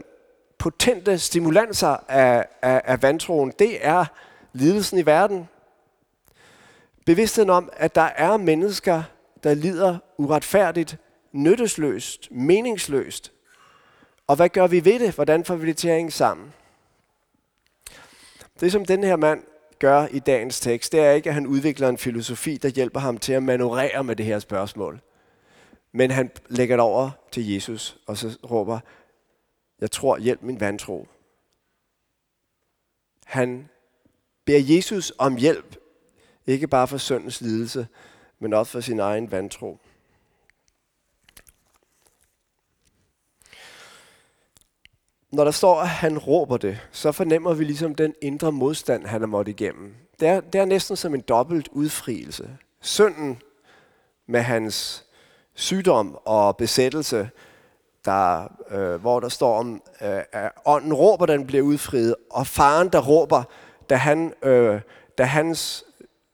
potente 0.59 1.19
stimulanser 1.19 1.97
af, 2.09 2.47
af, 2.63 2.83
af 2.85 3.03
vantroen, 3.03 3.53
det 3.59 3.87
er 3.87 4.05
lidelsen 4.53 4.99
i 4.99 5.07
verden. 5.07 5.49
Bevidstheden 7.07 7.51
om, 7.51 7.71
at 7.77 7.95
der 7.95 8.09
er 8.17 8.37
mennesker, 8.37 9.03
der 9.43 9.55
lider 9.55 9.99
uretfærdigt, 10.19 10.97
nyttesløst, 11.33 12.29
meningsløst. 12.31 13.33
Og 14.27 14.37
hvad 14.37 14.49
gør 14.49 14.67
vi 14.67 14.85
ved 14.85 14.99
det? 14.99 15.15
Hvordan 15.15 15.45
får 15.45 15.55
vi 15.55 15.67
det 15.67 15.77
til 15.77 15.89
at 15.89 15.95
hænge 15.95 16.11
sammen? 16.11 16.53
Det 18.61 18.73
som 18.73 18.85
den 18.85 19.05
her 19.05 19.17
mand 19.17 19.43
gør 19.81 20.07
i 20.07 20.19
dagens 20.19 20.61
tekst, 20.61 20.93
det 20.93 21.01
er 21.01 21.11
ikke, 21.11 21.29
at 21.29 21.35
han 21.35 21.47
udvikler 21.47 21.89
en 21.89 21.99
filosofi, 21.99 22.57
der 22.57 22.69
hjælper 22.69 23.01
ham 23.01 23.19
til 23.19 23.33
at 23.33 23.43
manøvrere 23.43 24.05
med 24.05 24.17
det 24.17 24.27
her 24.27 24.39
spørgsmål. 24.39 25.01
Men 25.93 26.11
han 26.11 26.31
lægger 26.49 26.77
det 26.77 26.83
over 26.83 27.11
til 27.33 27.53
Jesus, 27.53 27.99
og 28.07 28.17
så 28.17 28.39
råber, 28.51 28.81
jeg 29.81 29.91
tror, 29.91 30.19
hjælp 30.19 30.43
min 30.43 30.61
vantro. 30.61 31.09
Han 33.25 33.69
beder 34.45 34.77
Jesus 34.77 35.13
om 35.19 35.37
hjælp, 35.37 35.77
ikke 36.47 36.69
bare 36.69 36.89
for 36.89 36.99
søndens 36.99 37.41
lidelse, 37.41 37.87
men 38.39 38.53
også 38.53 38.73
for 38.73 38.81
sin 38.81 39.01
egen 39.01 39.31
vantro. 39.31 39.79
Når 45.33 45.45
der 45.45 45.51
står, 45.51 45.81
at 45.81 45.89
han 45.89 46.19
råber 46.19 46.57
det, 46.57 46.79
så 46.93 47.13
fornemmer 47.13 47.55
vi 47.55 47.65
ligesom 47.65 47.95
den 47.95 48.15
indre 48.23 48.53
modstand, 48.53 49.07
han 49.07 49.21
har 49.21 49.27
måttet 49.27 49.61
igennem. 49.61 49.95
Det 50.21 50.29
er, 50.29 50.41
det 50.41 50.61
er 50.61 50.65
næsten 50.65 50.97
som 50.97 51.15
en 51.15 51.21
dobbelt 51.21 51.69
udfrielse. 51.69 52.51
Synden 52.81 53.43
med 54.27 54.41
hans 54.41 55.05
sygdom 55.55 56.19
og 56.25 56.57
besættelse, 56.57 57.31
der, 58.05 58.53
øh, 58.71 59.01
hvor 59.01 59.21
der 59.21 59.29
står 59.29 59.59
om, 59.59 59.83
øh, 60.03 60.23
at 60.33 60.53
ånden 60.65 60.95
råber, 60.95 61.27
den 61.27 61.47
bliver 61.47 61.63
udfriet, 61.63 62.15
og 62.31 62.47
faren, 62.47 62.89
der 62.89 63.01
råber, 63.01 63.43
da, 63.91 63.95
han, 63.95 64.35
øh, 64.43 64.81
da 65.19 65.25
hans 65.25 65.85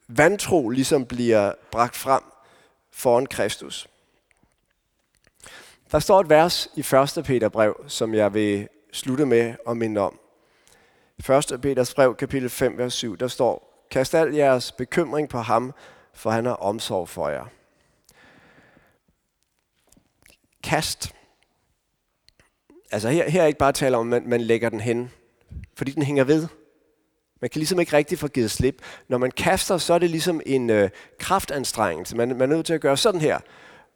vantro 0.08 0.68
ligesom 0.68 1.04
bliver 1.04 1.52
bragt 1.70 1.96
frem 1.96 2.22
foran 2.92 3.26
Kristus. 3.26 3.88
Der 5.92 5.98
står 5.98 6.20
et 6.20 6.30
vers 6.30 6.68
i 6.76 6.80
1. 6.80 7.24
Peter 7.24 7.48
brev, 7.48 7.84
som 7.86 8.14
jeg 8.14 8.34
vil 8.34 8.68
slutte 8.96 9.26
med 9.26 9.54
at 9.68 9.76
minde 9.76 10.00
om. 10.00 10.18
1. 11.52 11.58
Peters 11.62 11.94
brev, 11.94 12.16
kapitel 12.16 12.50
5, 12.50 12.78
vers 12.78 12.94
7, 12.94 13.16
der 13.16 13.28
står, 13.28 13.86
Kast 13.90 14.14
al 14.14 14.34
jeres 14.34 14.72
bekymring 14.72 15.28
på 15.28 15.38
ham, 15.38 15.74
for 16.14 16.30
han 16.30 16.44
har 16.44 16.52
omsorg 16.52 17.08
for 17.08 17.28
jer. 17.28 17.44
Kast. 20.62 21.14
Altså 22.90 23.08
her, 23.08 23.30
her 23.30 23.42
er 23.42 23.46
ikke 23.46 23.58
bare 23.58 23.72
tale 23.72 23.96
om, 23.96 24.12
at 24.12 24.22
man, 24.22 24.30
man 24.30 24.40
lægger 24.40 24.68
den 24.68 24.80
hen, 24.80 25.10
fordi 25.76 25.90
den 25.90 26.02
hænger 26.02 26.24
ved. 26.24 26.48
Man 27.40 27.50
kan 27.50 27.58
ligesom 27.58 27.80
ikke 27.80 27.96
rigtig 27.96 28.18
få 28.18 28.28
givet 28.28 28.50
slip. 28.50 28.82
Når 29.08 29.18
man 29.18 29.30
kaster, 29.30 29.78
så 29.78 29.94
er 29.94 29.98
det 29.98 30.10
ligesom 30.10 30.40
en 30.46 30.70
øh, 30.70 30.90
kraftanstrengelse. 31.18 32.16
Man, 32.16 32.28
man 32.28 32.52
er 32.52 32.56
nødt 32.56 32.66
til 32.66 32.74
at 32.74 32.80
gøre 32.80 32.96
sådan 32.96 33.20
her, 33.20 33.38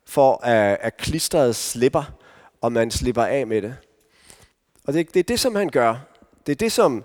for 0.07 0.45
at, 0.45 0.79
at 0.81 0.97
klistret 0.97 1.57
slipper, 1.57 2.13
og 2.61 2.73
man 2.73 2.91
slipper 2.91 3.25
af 3.25 3.47
med 3.47 3.63
det. 3.63 3.77
Og 4.91 4.95
det, 4.95 5.15
det 5.15 5.21
er 5.21 5.25
det, 5.25 5.41
som 5.41 5.55
han 5.55 5.69
gør. 5.69 5.97
Det 6.47 6.53
er 6.53 6.57
det, 6.57 6.73
som 6.73 7.05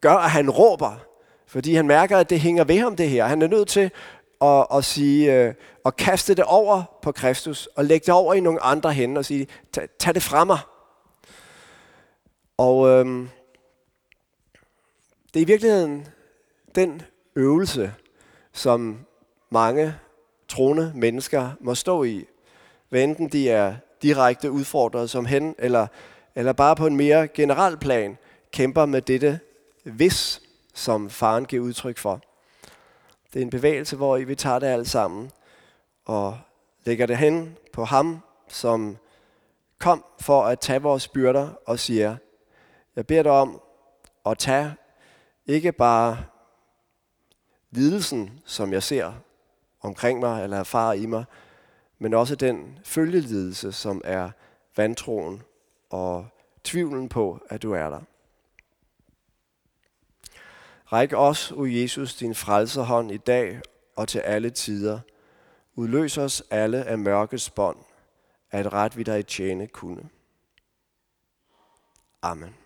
gør, 0.00 0.14
at 0.14 0.30
han 0.30 0.50
råber. 0.50 0.94
Fordi 1.46 1.74
han 1.74 1.86
mærker, 1.86 2.18
at 2.18 2.30
det 2.30 2.40
hænger 2.40 2.64
ved 2.64 2.78
ham, 2.78 2.96
det 2.96 3.10
her. 3.10 3.26
Han 3.26 3.42
er 3.42 3.46
nødt 3.46 3.68
til 3.68 3.90
at, 4.40 4.66
at, 4.74 4.84
sige, 4.84 5.34
øh, 5.34 5.54
at 5.86 5.96
kaste 5.96 6.34
det 6.34 6.44
over 6.44 6.98
på 7.02 7.12
Kristus, 7.12 7.66
og 7.66 7.84
lægge 7.84 8.06
det 8.06 8.14
over 8.14 8.34
i 8.34 8.40
nogle 8.40 8.62
andre 8.62 8.92
hænder, 8.92 9.18
og 9.18 9.24
sige, 9.24 9.46
tag, 9.72 9.88
tag 9.98 10.14
det 10.14 10.22
fra 10.22 10.44
mig. 10.44 10.58
Og 12.56 12.88
øhm, 12.88 13.28
det 15.34 15.40
er 15.40 15.44
i 15.44 15.46
virkeligheden 15.46 16.08
den 16.74 17.02
øvelse, 17.36 17.94
som 18.52 18.98
mange 19.50 19.94
troende 20.48 20.92
mennesker 20.94 21.50
må 21.60 21.74
stå 21.74 22.04
i. 22.04 22.24
Hvad 22.88 23.02
enten 23.02 23.28
de 23.28 23.50
er 23.50 23.74
direkte 24.02 24.50
udfordret 24.50 25.10
som 25.10 25.26
hen, 25.26 25.54
eller, 25.58 25.86
eller 26.36 26.52
bare 26.52 26.76
på 26.76 26.86
en 26.86 26.96
mere 26.96 27.28
generel 27.28 27.76
plan, 27.76 28.18
kæmper 28.52 28.86
med 28.86 29.02
dette 29.02 29.40
hvis, 29.82 30.42
som 30.74 31.10
faren 31.10 31.44
giver 31.44 31.64
udtryk 31.64 31.98
for. 31.98 32.20
Det 33.32 33.38
er 33.38 33.44
en 33.44 33.50
bevægelse, 33.50 33.96
hvor 33.96 34.18
vi 34.18 34.34
tager 34.34 34.58
det 34.58 34.66
alt 34.66 34.88
sammen 34.88 35.30
og 36.04 36.38
lægger 36.84 37.06
det 37.06 37.16
hen 37.16 37.56
på 37.72 37.84
ham, 37.84 38.20
som 38.48 38.96
kom 39.78 40.04
for 40.20 40.42
at 40.42 40.60
tage 40.60 40.82
vores 40.82 41.08
byrder 41.08 41.48
og 41.66 41.78
siger, 41.78 42.16
jeg 42.96 43.06
beder 43.06 43.22
dig 43.22 43.32
om 43.32 43.60
at 44.26 44.38
tage 44.38 44.74
ikke 45.46 45.72
bare 45.72 46.18
lidelsen, 47.70 48.40
som 48.44 48.72
jeg 48.72 48.82
ser 48.82 49.12
omkring 49.80 50.20
mig 50.20 50.42
eller 50.42 50.56
erfarer 50.56 50.92
i 50.92 51.06
mig, 51.06 51.24
men 51.98 52.14
også 52.14 52.34
den 52.34 52.78
følgelidelse, 52.84 53.72
som 53.72 54.00
er 54.04 54.30
vantroen 54.76 55.42
og 55.90 56.28
tvivlen 56.64 57.08
på, 57.08 57.40
at 57.48 57.62
du 57.62 57.72
er 57.72 57.90
der. 57.90 58.00
Ræk 60.92 61.12
os, 61.12 61.52
o 61.52 61.64
Jesus, 61.64 62.14
din 62.14 62.34
frelserhånd 62.34 63.12
i 63.12 63.16
dag 63.16 63.60
og 63.96 64.08
til 64.08 64.18
alle 64.18 64.50
tider. 64.50 65.00
Udløs 65.74 66.18
os 66.18 66.42
alle 66.50 66.84
af 66.84 66.98
mørkets 66.98 67.50
bånd, 67.50 67.78
at 68.50 68.72
ret 68.72 68.96
vi 68.96 69.02
dig 69.02 69.26
tjene 69.26 69.66
kunne. 69.66 70.08
Amen. 72.22 72.65